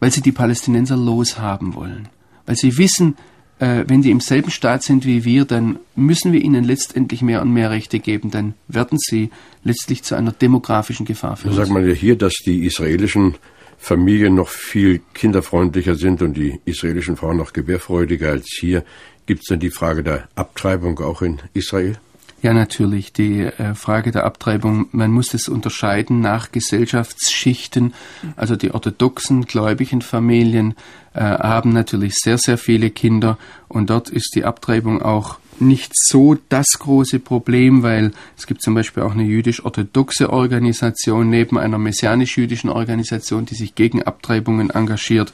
Weil 0.00 0.10
sie 0.10 0.22
die 0.22 0.32
Palästinenser 0.32 0.96
loshaben 0.96 1.74
wollen. 1.74 2.08
Weil 2.46 2.56
sie 2.56 2.76
wissen, 2.76 3.16
äh, 3.62 3.84
wenn 3.86 4.02
die 4.02 4.10
im 4.10 4.18
selben 4.18 4.50
Staat 4.50 4.82
sind 4.82 5.06
wie 5.06 5.24
wir, 5.24 5.44
dann 5.44 5.78
müssen 5.94 6.32
wir 6.32 6.40
ihnen 6.40 6.64
letztendlich 6.64 7.22
mehr 7.22 7.40
und 7.42 7.52
mehr 7.52 7.70
Rechte 7.70 8.00
geben, 8.00 8.32
dann 8.32 8.54
werden 8.66 8.98
sie 9.00 9.30
letztlich 9.62 10.02
zu 10.02 10.16
einer 10.16 10.32
demografischen 10.32 11.06
Gefahr 11.06 11.36
führen. 11.36 11.54
Sagt 11.54 11.70
man 11.70 11.86
ja 11.86 11.94
hier, 11.94 12.16
dass 12.16 12.34
die 12.44 12.66
israelischen 12.66 13.36
Familien 13.78 14.34
noch 14.34 14.48
viel 14.48 15.00
kinderfreundlicher 15.14 15.94
sind 15.94 16.22
und 16.22 16.34
die 16.34 16.58
israelischen 16.64 17.16
Frauen 17.16 17.36
noch 17.36 17.52
gebärfreudiger 17.52 18.30
als 18.30 18.48
hier. 18.58 18.84
Gibt 19.26 19.42
es 19.42 19.46
denn 19.46 19.60
die 19.60 19.70
Frage 19.70 20.02
der 20.02 20.28
Abtreibung 20.34 20.98
auch 20.98 21.22
in 21.22 21.38
Israel? 21.54 21.98
Ja, 22.42 22.52
natürlich. 22.52 23.12
Die 23.12 23.42
äh, 23.42 23.76
Frage 23.76 24.10
der 24.10 24.24
Abtreibung, 24.24 24.88
man 24.90 25.12
muss 25.12 25.32
es 25.32 25.48
unterscheiden 25.48 26.20
nach 26.20 26.50
Gesellschaftsschichten. 26.50 27.94
Also 28.34 28.56
die 28.56 28.72
orthodoxen, 28.72 29.44
gläubigen 29.44 30.02
Familien 30.02 30.74
äh, 31.14 31.20
haben 31.20 31.72
natürlich 31.72 32.14
sehr, 32.16 32.38
sehr 32.38 32.58
viele 32.58 32.90
Kinder 32.90 33.38
und 33.68 33.90
dort 33.90 34.10
ist 34.10 34.34
die 34.34 34.44
Abtreibung 34.44 35.02
auch 35.02 35.38
nicht 35.60 35.92
so 35.94 36.36
das 36.48 36.66
große 36.80 37.20
Problem, 37.20 37.84
weil 37.84 38.10
es 38.36 38.48
gibt 38.48 38.60
zum 38.60 38.74
Beispiel 38.74 39.04
auch 39.04 39.12
eine 39.12 39.22
jüdisch-orthodoxe 39.22 40.32
Organisation 40.32 41.30
neben 41.30 41.58
einer 41.58 41.78
messianisch-jüdischen 41.78 42.70
Organisation, 42.70 43.46
die 43.46 43.54
sich 43.54 43.76
gegen 43.76 44.02
Abtreibungen 44.02 44.70
engagiert. 44.70 45.32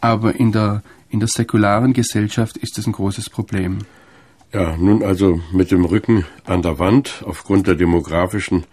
Aber 0.00 0.34
in 0.34 0.50
der, 0.50 0.82
in 1.08 1.20
der 1.20 1.28
säkularen 1.28 1.92
Gesellschaft 1.92 2.56
ist 2.56 2.78
es 2.78 2.88
ein 2.88 2.92
großes 2.92 3.30
Problem. 3.30 3.78
Ja, 4.52 4.76
nun 4.76 5.02
also 5.02 5.40
mit 5.50 5.70
dem 5.70 5.84
Rücken 5.84 6.26
an 6.44 6.62
der 6.62 6.78
Wand 6.78 7.22
aufgrund 7.24 7.66
der 7.66 7.74
demografischen 7.74 8.64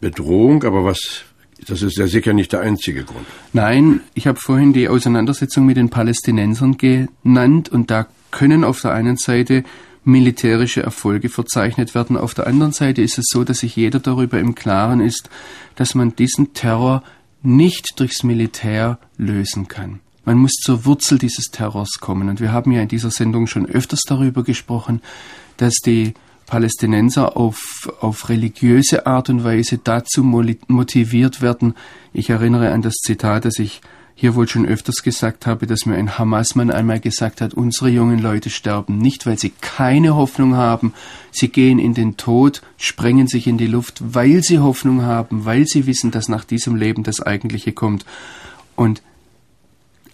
Bedrohung, 0.00 0.64
aber 0.64 0.84
was 0.84 1.24
das 1.66 1.82
ist 1.82 1.96
ja 1.96 2.08
sicher 2.08 2.32
nicht 2.32 2.52
der 2.52 2.60
einzige 2.60 3.04
Grund. 3.04 3.26
Nein, 3.52 4.00
ich 4.14 4.26
habe 4.26 4.40
vorhin 4.40 4.72
die 4.72 4.88
Auseinandersetzung 4.88 5.64
mit 5.64 5.76
den 5.76 5.90
Palästinensern 5.90 6.76
genannt 6.76 7.68
und 7.68 7.90
da 7.90 8.08
können 8.32 8.64
auf 8.64 8.80
der 8.80 8.92
einen 8.92 9.16
Seite 9.16 9.62
militärische 10.04 10.82
Erfolge 10.82 11.28
verzeichnet 11.28 11.94
werden. 11.94 12.16
Auf 12.16 12.34
der 12.34 12.48
anderen 12.48 12.72
Seite 12.72 13.02
ist 13.02 13.18
es 13.18 13.26
so, 13.28 13.44
dass 13.44 13.58
sich 13.58 13.76
jeder 13.76 14.00
darüber 14.00 14.40
im 14.40 14.56
Klaren 14.56 15.00
ist, 15.00 15.30
dass 15.76 15.94
man 15.94 16.16
diesen 16.16 16.54
Terror 16.54 17.04
nicht 17.42 18.00
durchs 18.00 18.24
Militär 18.24 18.98
lösen 19.16 19.68
kann. 19.68 20.00
Man 20.24 20.38
muss 20.38 20.52
zur 20.52 20.84
Wurzel 20.84 21.18
dieses 21.18 21.50
Terrors 21.50 21.98
kommen. 22.00 22.28
Und 22.28 22.40
wir 22.40 22.52
haben 22.52 22.72
ja 22.72 22.82
in 22.82 22.88
dieser 22.88 23.10
Sendung 23.10 23.46
schon 23.46 23.66
öfters 23.66 24.02
darüber 24.06 24.44
gesprochen, 24.44 25.02
dass 25.56 25.74
die 25.84 26.14
Palästinenser 26.46 27.36
auf, 27.36 27.90
auf 28.00 28.28
religiöse 28.28 29.06
Art 29.06 29.30
und 29.30 29.42
Weise 29.42 29.78
dazu 29.82 30.22
motiviert 30.22 31.40
werden. 31.40 31.74
Ich 32.12 32.30
erinnere 32.30 32.72
an 32.72 32.82
das 32.82 32.94
Zitat, 32.94 33.44
das 33.44 33.58
ich 33.58 33.80
hier 34.14 34.34
wohl 34.34 34.46
schon 34.46 34.66
öfters 34.66 35.02
gesagt 35.02 35.46
habe, 35.46 35.66
dass 35.66 35.86
mir 35.86 35.96
ein 35.96 36.18
Hamasmann 36.18 36.70
einmal 36.70 37.00
gesagt 37.00 37.40
hat, 37.40 37.54
unsere 37.54 37.88
jungen 37.88 38.18
Leute 38.18 38.50
sterben 38.50 38.98
nicht, 38.98 39.26
weil 39.26 39.38
sie 39.38 39.52
keine 39.60 40.14
Hoffnung 40.14 40.54
haben. 40.54 40.92
Sie 41.30 41.48
gehen 41.48 41.78
in 41.78 41.94
den 41.94 42.16
Tod, 42.16 42.62
sprengen 42.76 43.26
sich 43.26 43.46
in 43.46 43.56
die 43.56 43.66
Luft, 43.66 44.02
weil 44.14 44.42
sie 44.42 44.58
Hoffnung 44.58 45.02
haben, 45.02 45.44
weil 45.44 45.64
sie 45.66 45.86
wissen, 45.86 46.10
dass 46.10 46.28
nach 46.28 46.44
diesem 46.44 46.76
Leben 46.76 47.02
das 47.02 47.20
Eigentliche 47.20 47.72
kommt. 47.72 48.04
Und 48.76 49.02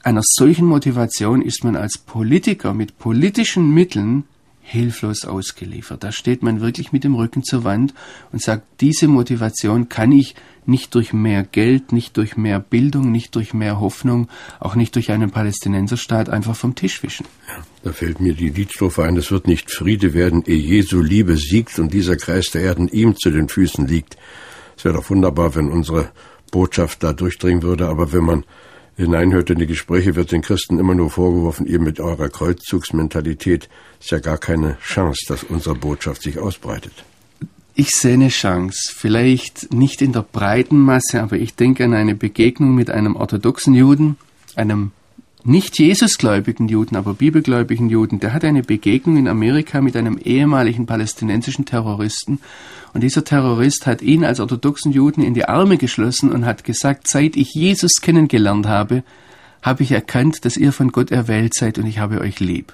einer 0.08 0.22
solchen 0.24 0.64
Motivation 0.64 1.42
ist 1.42 1.64
man 1.64 1.76
als 1.76 1.98
Politiker 1.98 2.72
mit 2.72 2.96
politischen 2.96 3.74
Mitteln 3.74 4.24
hilflos 4.62 5.26
ausgeliefert. 5.26 6.02
Da 6.02 6.12
steht 6.12 6.42
man 6.42 6.62
wirklich 6.62 6.92
mit 6.92 7.04
dem 7.04 7.14
Rücken 7.14 7.44
zur 7.44 7.62
Wand 7.64 7.92
und 8.32 8.40
sagt, 8.40 8.66
diese 8.80 9.06
Motivation 9.06 9.90
kann 9.90 10.10
ich 10.12 10.34
nicht 10.64 10.94
durch 10.94 11.12
mehr 11.12 11.44
Geld, 11.44 11.92
nicht 11.92 12.16
durch 12.16 12.38
mehr 12.38 12.58
Bildung, 12.58 13.12
nicht 13.12 13.36
durch 13.36 13.52
mehr 13.52 13.80
Hoffnung, 13.80 14.28
auch 14.60 14.76
nicht 14.76 14.94
durch 14.94 15.10
einen 15.10 15.30
Palästinenserstaat 15.30 16.30
einfach 16.30 16.56
vom 16.56 16.74
Tisch 16.74 17.02
wischen. 17.02 17.26
Ja, 17.46 17.62
da 17.84 17.92
fällt 17.92 18.18
mir 18.18 18.32
die 18.32 18.48
Liedstrophe 18.48 19.04
ein, 19.04 19.16
es 19.18 19.30
wird 19.30 19.46
nicht 19.46 19.70
Friede 19.70 20.14
werden, 20.14 20.42
ehe 20.46 20.56
Jesu 20.56 21.02
Liebe 21.02 21.36
siegt 21.36 21.78
und 21.78 21.92
dieser 21.92 22.16
Kreis 22.16 22.46
der 22.46 22.62
Erden 22.62 22.88
ihm 22.88 23.14
zu 23.14 23.30
den 23.30 23.50
Füßen 23.50 23.86
liegt. 23.86 24.16
Es 24.74 24.86
wäre 24.86 24.94
doch 24.94 25.10
wunderbar, 25.10 25.54
wenn 25.54 25.68
unsere 25.68 26.08
Botschaft 26.50 27.02
da 27.02 27.12
durchdringen 27.12 27.62
würde, 27.62 27.88
aber 27.88 28.14
wenn 28.14 28.24
man 28.24 28.44
hineinhört 28.98 29.48
in 29.48 29.58
die 29.58 29.66
Gespräche, 29.66 30.16
wird 30.16 30.32
den 30.32 30.42
Christen 30.42 30.78
immer 30.78 30.94
nur 30.94 31.08
vorgeworfen, 31.08 31.66
ihr 31.66 31.78
mit 31.78 32.00
eurer 32.00 32.28
Kreuzzugsmentalität 32.28 33.68
ist 34.00 34.10
ja 34.10 34.18
gar 34.18 34.38
keine 34.38 34.76
Chance, 34.80 35.24
dass 35.28 35.44
unsere 35.44 35.76
Botschaft 35.76 36.22
sich 36.22 36.38
ausbreitet. 36.38 36.92
Ich 37.74 37.90
sehe 37.90 38.14
eine 38.14 38.28
Chance, 38.28 38.92
vielleicht 38.92 39.72
nicht 39.72 40.02
in 40.02 40.12
der 40.12 40.22
breiten 40.22 40.80
Masse, 40.80 41.22
aber 41.22 41.36
ich 41.36 41.54
denke 41.54 41.84
an 41.84 41.94
eine 41.94 42.16
Begegnung 42.16 42.74
mit 42.74 42.90
einem 42.90 43.14
orthodoxen 43.14 43.72
Juden, 43.72 44.16
einem 44.56 44.90
nicht 45.48 45.78
Jesusgläubigen 45.78 46.68
Juden, 46.68 46.96
aber 46.96 47.14
bibelgläubigen 47.14 47.88
Juden, 47.88 48.20
der 48.20 48.32
hatte 48.32 48.46
eine 48.46 48.62
Begegnung 48.62 49.16
in 49.16 49.28
Amerika 49.28 49.80
mit 49.80 49.96
einem 49.96 50.18
ehemaligen 50.18 50.86
palästinensischen 50.86 51.64
Terroristen. 51.64 52.40
Und 52.94 53.02
dieser 53.02 53.24
Terrorist 53.24 53.86
hat 53.86 54.02
ihn 54.02 54.24
als 54.24 54.40
orthodoxen 54.40 54.92
Juden 54.92 55.22
in 55.22 55.34
die 55.34 55.46
Arme 55.46 55.78
geschlossen 55.78 56.30
und 56.30 56.44
hat 56.44 56.64
gesagt, 56.64 57.08
seit 57.08 57.36
ich 57.36 57.54
Jesus 57.54 58.00
kennengelernt 58.00 58.66
habe, 58.66 59.02
habe 59.62 59.82
ich 59.82 59.92
erkannt, 59.92 60.44
dass 60.44 60.56
ihr 60.56 60.72
von 60.72 60.92
Gott 60.92 61.10
erwählt 61.10 61.54
seid 61.54 61.78
und 61.78 61.86
ich 61.86 61.98
habe 61.98 62.20
euch 62.20 62.40
lieb. 62.40 62.72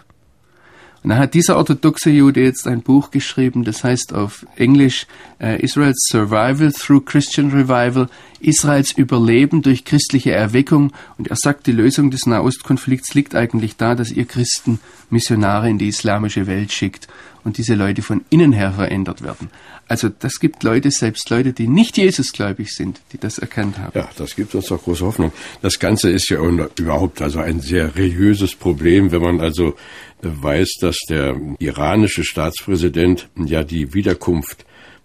Und 1.05 1.11
dann 1.11 1.19
hat 1.19 1.35
dieser 1.35 1.59
orthodoxe 1.59 2.09
Jude 2.09 2.43
jetzt 2.43 2.67
ein 2.67 2.81
Buch 2.81 3.11
geschrieben, 3.11 3.63
das 3.63 3.85
heißt 3.85 4.15
auf 4.15 4.47
Englisch 4.57 5.07
uh, 5.39 5.55
Israel's 5.59 6.03
Survival 6.11 6.73
Through 6.73 7.03
Christian 7.03 7.51
Revival, 7.51 8.09
Israels 8.41 8.91
Überleben 8.93 9.61
durch 9.61 9.85
christliche 9.85 10.33
Erweckung. 10.33 10.95
Und 11.19 11.29
er 11.29 11.37
sagt, 11.37 11.67
die 11.67 11.73
Lösung 11.73 12.11
des 12.11 12.25
Nahostkonflikts 12.25 13.13
liegt 13.13 13.35
eigentlich 13.35 13.77
da, 13.77 13.95
dass 13.95 14.11
ihr 14.11 14.25
Christen 14.25 14.81
Missionare 15.11 15.69
in 15.69 15.77
die 15.77 15.89
islamische 15.89 16.47
Welt 16.47 16.73
schickt 16.73 17.07
und 17.45 17.59
diese 17.59 17.75
Leute 17.75 18.03
von 18.03 18.25
innen 18.31 18.53
her 18.53 18.73
verändert 18.73 19.23
werden. 19.23 19.51
Also 19.87 20.09
das 20.09 20.41
gibt 20.41 20.63
Leute, 20.63 20.91
selbst 20.91 21.29
Leute, 21.29 21.53
die 21.53 21.69
nicht 21.69 21.99
Jesusgläubig 21.99 22.75
sind, 22.75 23.01
die 23.13 23.19
das 23.19 23.39
erkannt 23.39 23.79
haben. 23.79 23.93
Ja, 23.95 24.09
das 24.17 24.35
gibt 24.35 24.55
uns 24.55 24.67
doch 24.67 24.83
große 24.83 25.05
Hoffnung. 25.05 25.33
Das 25.61 25.79
Ganze 25.79 26.11
ist 26.11 26.31
ja 26.31 26.39
überhaupt 26.79 27.21
also 27.21 27.41
ein 27.41 27.61
sehr 27.61 27.95
religiöses 27.95 28.55
Problem, 28.55 29.13
wenn 29.13 29.21
man 29.21 29.41
also 29.41 29.77
weiß, 30.23 30.77
dass 30.81 30.97
der 31.09 31.39
iranische 31.59 32.25
Staatspräsident 32.25 33.29
ja 33.37 33.63
die 33.63 33.93
Wiederkunft 33.93 34.65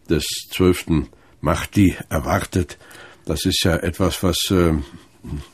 des 0.10 0.25
zwölften 0.49 1.10
Mahdi 1.41 1.95
erwartet. 2.10 2.78
Das 3.25 3.45
ist 3.45 3.63
ja 3.63 3.75
etwas, 3.75 4.23
was 4.23 4.49
äh, 4.49 4.73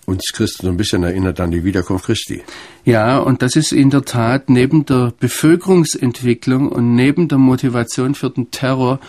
uns 0.05 0.23
Christen 0.33 0.67
so 0.67 0.71
ein 0.71 0.77
bisschen 0.77 1.03
erinnert 1.03 1.39
an 1.39 1.51
die 1.51 1.63
Wiederkunft 1.63 2.05
Christi. 2.05 2.43
Ja, 2.83 3.17
und 3.17 3.41
das 3.41 3.55
ist 3.55 3.71
in 3.71 3.89
der 3.89 4.03
Tat 4.03 4.49
neben 4.49 4.85
der 4.85 5.13
Bevölkerungsentwicklung 5.19 6.69
und 6.69 6.95
neben 6.95 7.27
der 7.27 7.37
Motivation 7.37 8.15
für 8.15 8.29
den 8.29 8.51
Terror 8.51 8.99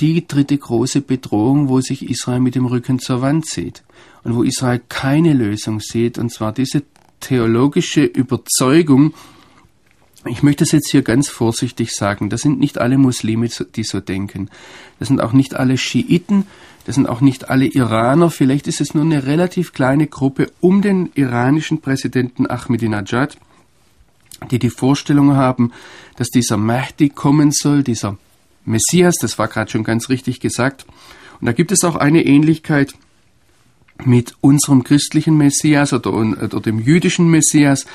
die 0.00 0.26
dritte 0.26 0.56
große 0.56 1.00
Bedrohung, 1.00 1.68
wo 1.68 1.80
sich 1.80 2.08
Israel 2.08 2.40
mit 2.40 2.54
dem 2.54 2.66
Rücken 2.66 2.98
zur 2.98 3.22
Wand 3.22 3.46
sieht 3.46 3.82
und 4.22 4.34
wo 4.34 4.42
Israel 4.42 4.80
keine 4.88 5.32
Lösung 5.32 5.80
sieht, 5.80 6.18
und 6.18 6.30
zwar 6.30 6.52
diese 6.52 6.82
theologische 7.20 8.04
Überzeugung, 8.04 9.14
ich 10.26 10.42
möchte 10.42 10.64
es 10.64 10.72
jetzt 10.72 10.90
hier 10.90 11.02
ganz 11.02 11.28
vorsichtig 11.28 11.92
sagen, 11.92 12.30
das 12.30 12.40
sind 12.40 12.58
nicht 12.58 12.78
alle 12.78 12.96
Muslime, 12.98 13.48
die 13.76 13.84
so 13.84 14.00
denken. 14.00 14.48
Das 14.98 15.08
sind 15.08 15.20
auch 15.20 15.32
nicht 15.32 15.54
alle 15.54 15.76
Schiiten, 15.76 16.46
das 16.84 16.96
sind 16.96 17.08
auch 17.08 17.20
nicht 17.20 17.48
alle 17.50 17.66
Iraner. 17.66 18.30
Vielleicht 18.30 18.66
ist 18.66 18.80
es 18.80 18.94
nur 18.94 19.04
eine 19.04 19.26
relativ 19.26 19.72
kleine 19.72 20.06
Gruppe 20.06 20.50
um 20.60 20.82
den 20.82 21.10
iranischen 21.14 21.80
Präsidenten 21.80 22.46
Ahmadinejad, 22.48 23.38
die 24.50 24.58
die 24.58 24.70
Vorstellung 24.70 25.36
haben, 25.36 25.72
dass 26.16 26.28
dieser 26.28 26.56
Mahdi 26.56 27.08
kommen 27.08 27.52
soll, 27.52 27.82
dieser 27.82 28.18
Messias, 28.64 29.16
das 29.20 29.38
war 29.38 29.48
gerade 29.48 29.70
schon 29.70 29.84
ganz 29.84 30.08
richtig 30.08 30.40
gesagt. 30.40 30.86
Und 31.40 31.46
da 31.46 31.52
gibt 31.52 31.72
es 31.72 31.84
auch 31.84 31.96
eine 31.96 32.24
Ähnlichkeit 32.24 32.94
mit 34.04 34.34
unserem 34.40 34.84
christlichen 34.84 35.36
Messias 35.36 35.92
oder, 35.92 36.12
oder 36.12 36.60
dem 36.60 36.80
jüdischen 36.80 37.30
Messias 37.30 37.86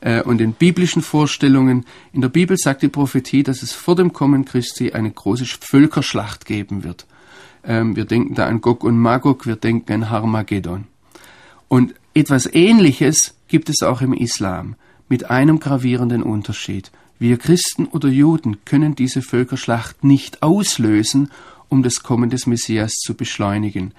äh, 0.00 0.22
und 0.22 0.38
den 0.38 0.52
biblischen 0.52 1.02
Vorstellungen. 1.02 1.84
In 2.12 2.20
der 2.20 2.28
Bibel 2.28 2.56
sagt 2.56 2.82
die 2.82 2.88
Prophetie, 2.88 3.42
dass 3.42 3.62
es 3.62 3.72
vor 3.72 3.96
dem 3.96 4.12
Kommen 4.12 4.44
Christi 4.44 4.92
eine 4.92 5.10
große 5.10 5.46
Völkerschlacht 5.46 6.44
geben 6.44 6.84
wird. 6.84 7.06
Ähm, 7.68 7.94
wir 7.94 8.06
denken 8.06 8.34
da 8.34 8.46
an 8.46 8.60
Gog 8.60 8.82
und 8.82 8.98
Magog, 8.98 9.46
wir 9.46 9.56
denken 9.56 9.92
an 9.92 10.10
Harmageddon. 10.10 10.86
Und 11.68 11.94
etwas 12.14 12.52
Ähnliches 12.52 13.34
gibt 13.46 13.68
es 13.68 13.82
auch 13.82 14.00
im 14.00 14.14
Islam, 14.14 14.74
mit 15.08 15.30
einem 15.30 15.60
gravierenden 15.60 16.22
Unterschied. 16.22 16.90
Wir 17.18 17.36
Christen 17.36 17.86
oder 17.86 18.08
Juden 18.08 18.64
können 18.64 18.94
diese 18.94 19.22
Völkerschlacht 19.22 20.02
nicht 20.02 20.42
auslösen, 20.42 21.30
um 21.68 21.82
das 21.82 22.02
Kommen 22.02 22.30
des 22.30 22.46
Messias 22.46 22.92
zu 22.94 23.14
beschleunigen. 23.14 23.92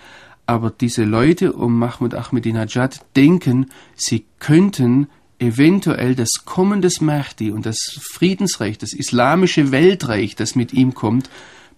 Aber 0.47 0.71
diese 0.71 1.03
Leute 1.03 1.53
um 1.53 1.77
Mahmoud 1.77 2.15
Ahmadinejad 2.15 3.05
denken, 3.15 3.67
sie 3.95 4.25
könnten 4.39 5.08
eventuell 5.38 6.15
das 6.15 6.29
Kommen 6.43 6.82
des 6.82 7.01
Mahdi 7.01 7.51
und 7.51 7.67
das 7.67 7.99
Friedensreich, 8.01 8.79
das 8.79 8.93
islamische 8.93 9.71
Weltreich, 9.71 10.36
das 10.36 10.55
mit 10.55 10.73
ihm 10.73 10.95
kommt, 10.95 11.29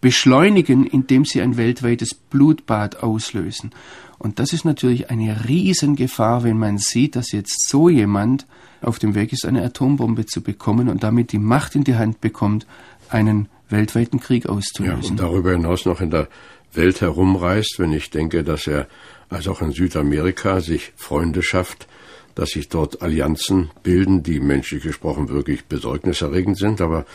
beschleunigen, 0.01 0.85
indem 0.85 1.25
sie 1.25 1.41
ein 1.41 1.57
weltweites 1.57 2.13
Blutbad 2.15 3.03
auslösen. 3.03 3.71
Und 4.17 4.39
das 4.39 4.53
ist 4.53 4.65
natürlich 4.65 5.09
eine 5.09 5.47
Riesengefahr, 5.47 6.43
wenn 6.43 6.57
man 6.57 6.77
sieht, 6.77 7.15
dass 7.15 7.31
jetzt 7.31 7.69
so 7.69 7.89
jemand 7.89 8.45
auf 8.81 8.99
dem 8.99 9.15
Weg 9.15 9.31
ist, 9.31 9.45
eine 9.45 9.63
Atombombe 9.63 10.25
zu 10.25 10.41
bekommen 10.41 10.89
und 10.89 11.03
damit 11.03 11.31
die 11.31 11.39
Macht 11.39 11.75
in 11.75 11.83
die 11.83 11.95
Hand 11.95 12.21
bekommt, 12.21 12.67
einen 13.09 13.47
weltweiten 13.69 14.19
Krieg 14.19 14.47
auszulösen. 14.47 15.03
Ja, 15.03 15.09
und 15.09 15.19
darüber 15.19 15.51
hinaus 15.51 15.85
noch 15.85 16.01
in 16.01 16.11
der 16.11 16.27
Welt 16.73 17.01
herumreist, 17.01 17.75
wenn 17.79 17.93
ich 17.93 18.09
denke, 18.09 18.43
dass 18.43 18.67
er 18.67 18.87
also 19.29 19.51
auch 19.51 19.61
in 19.61 19.71
Südamerika 19.71 20.61
sich 20.61 20.93
Freunde 20.95 21.41
schafft, 21.41 21.87
dass 22.35 22.51
sich 22.51 22.69
dort 22.69 23.01
Allianzen 23.01 23.71
bilden, 23.83 24.23
die 24.23 24.39
menschlich 24.39 24.83
gesprochen 24.83 25.29
wirklich 25.29 25.65
besorgniserregend 25.65 26.57
sind, 26.57 26.81
aber 26.81 27.05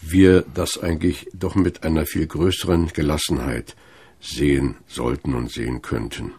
wir 0.00 0.44
das 0.54 0.78
eigentlich 0.78 1.28
doch 1.32 1.54
mit 1.54 1.84
einer 1.84 2.06
viel 2.06 2.26
größeren 2.26 2.88
Gelassenheit 2.88 3.76
sehen 4.20 4.76
sollten 4.86 5.34
und 5.34 5.50
sehen 5.50 5.82
könnten. 5.82 6.32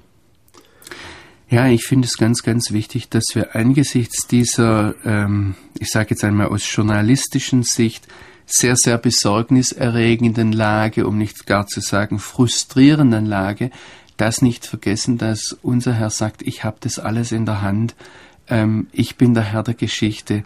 Ja, 1.49 1.67
ich 1.67 1.83
finde 1.83 2.07
es 2.07 2.17
ganz, 2.17 2.43
ganz 2.43 2.71
wichtig, 2.71 3.09
dass 3.09 3.25
wir 3.33 3.55
angesichts 3.55 4.25
dieser, 4.25 4.95
ähm, 5.03 5.55
ich 5.77 5.89
sage 5.89 6.11
jetzt 6.11 6.23
einmal 6.23 6.47
aus 6.47 6.63
journalistischen 6.73 7.63
Sicht, 7.63 8.07
sehr, 8.45 8.75
sehr 8.75 8.97
besorgniserregenden 8.97 10.51
Lage, 10.51 11.07
um 11.07 11.17
nicht 11.17 11.45
gar 11.45 11.67
zu 11.67 11.79
sagen 11.81 12.19
frustrierenden 12.19 13.25
Lage, 13.25 13.71
das 14.17 14.41
nicht 14.41 14.65
vergessen, 14.65 15.17
dass 15.17 15.57
unser 15.61 15.93
Herr 15.93 16.09
sagt, 16.09 16.41
ich 16.41 16.63
habe 16.63 16.77
das 16.79 16.99
alles 16.99 17.31
in 17.31 17.45
der 17.45 17.61
Hand, 17.61 17.95
ähm, 18.47 18.87
ich 18.91 19.15
bin 19.15 19.33
der 19.33 19.43
Herr 19.43 19.63
der 19.63 19.73
Geschichte 19.73 20.43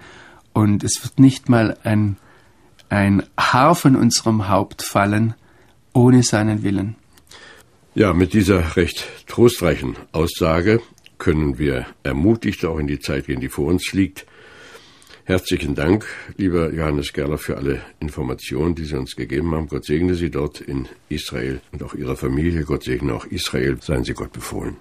und 0.54 0.84
es 0.84 1.04
wird 1.04 1.20
nicht 1.20 1.50
mal 1.50 1.78
ein, 1.84 2.18
ein 2.90 3.24
Haar 3.38 3.76
von 3.76 3.96
unserem 3.96 4.50
Haupt 4.50 4.82
fallen 4.82 5.34
ohne 5.94 6.24
seinen 6.24 6.64
Willen. 6.64 6.96
Ja, 7.94 8.14
mit 8.14 8.34
dieser 8.34 8.76
recht 8.76 9.08
trostreichen 9.28 9.96
Aussage 10.12 10.82
können 11.18 11.58
wir 11.58 11.86
ermutigt 12.04 12.66
auch 12.66 12.78
in 12.78 12.88
die 12.88 13.00
Zeit 13.00 13.28
gehen, 13.28 13.40
die 13.40 13.50
vor 13.50 13.68
uns 13.68 13.94
liegt. 13.94 14.26
Herzlichen 15.24 15.74
Dank, 15.74 16.06
lieber 16.38 16.72
Johannes 16.72 17.14
Gerler, 17.14 17.40
für 17.40 17.58
alle 17.58 17.82
Informationen, 18.00 18.76
die 18.76 18.86
Sie 18.86 18.96
uns 18.96 19.16
gegeben 19.16 19.56
haben. 19.56 19.68
Gott 19.68 19.86
segne 19.86 20.14
Sie 20.14 20.30
dort 20.30 20.62
in 20.62 20.88
Israel 21.10 21.62
und 21.72 21.82
auch 21.82 21.96
Ihre 21.96 22.16
Familie. 22.16 22.64
Gott 22.64 22.84
segne 22.84 23.14
auch 23.14 23.26
Israel. 23.26 23.78
Seien 23.82 24.04
Sie 24.04 24.14
Gott 24.14 24.34
befohlen. 24.34 24.76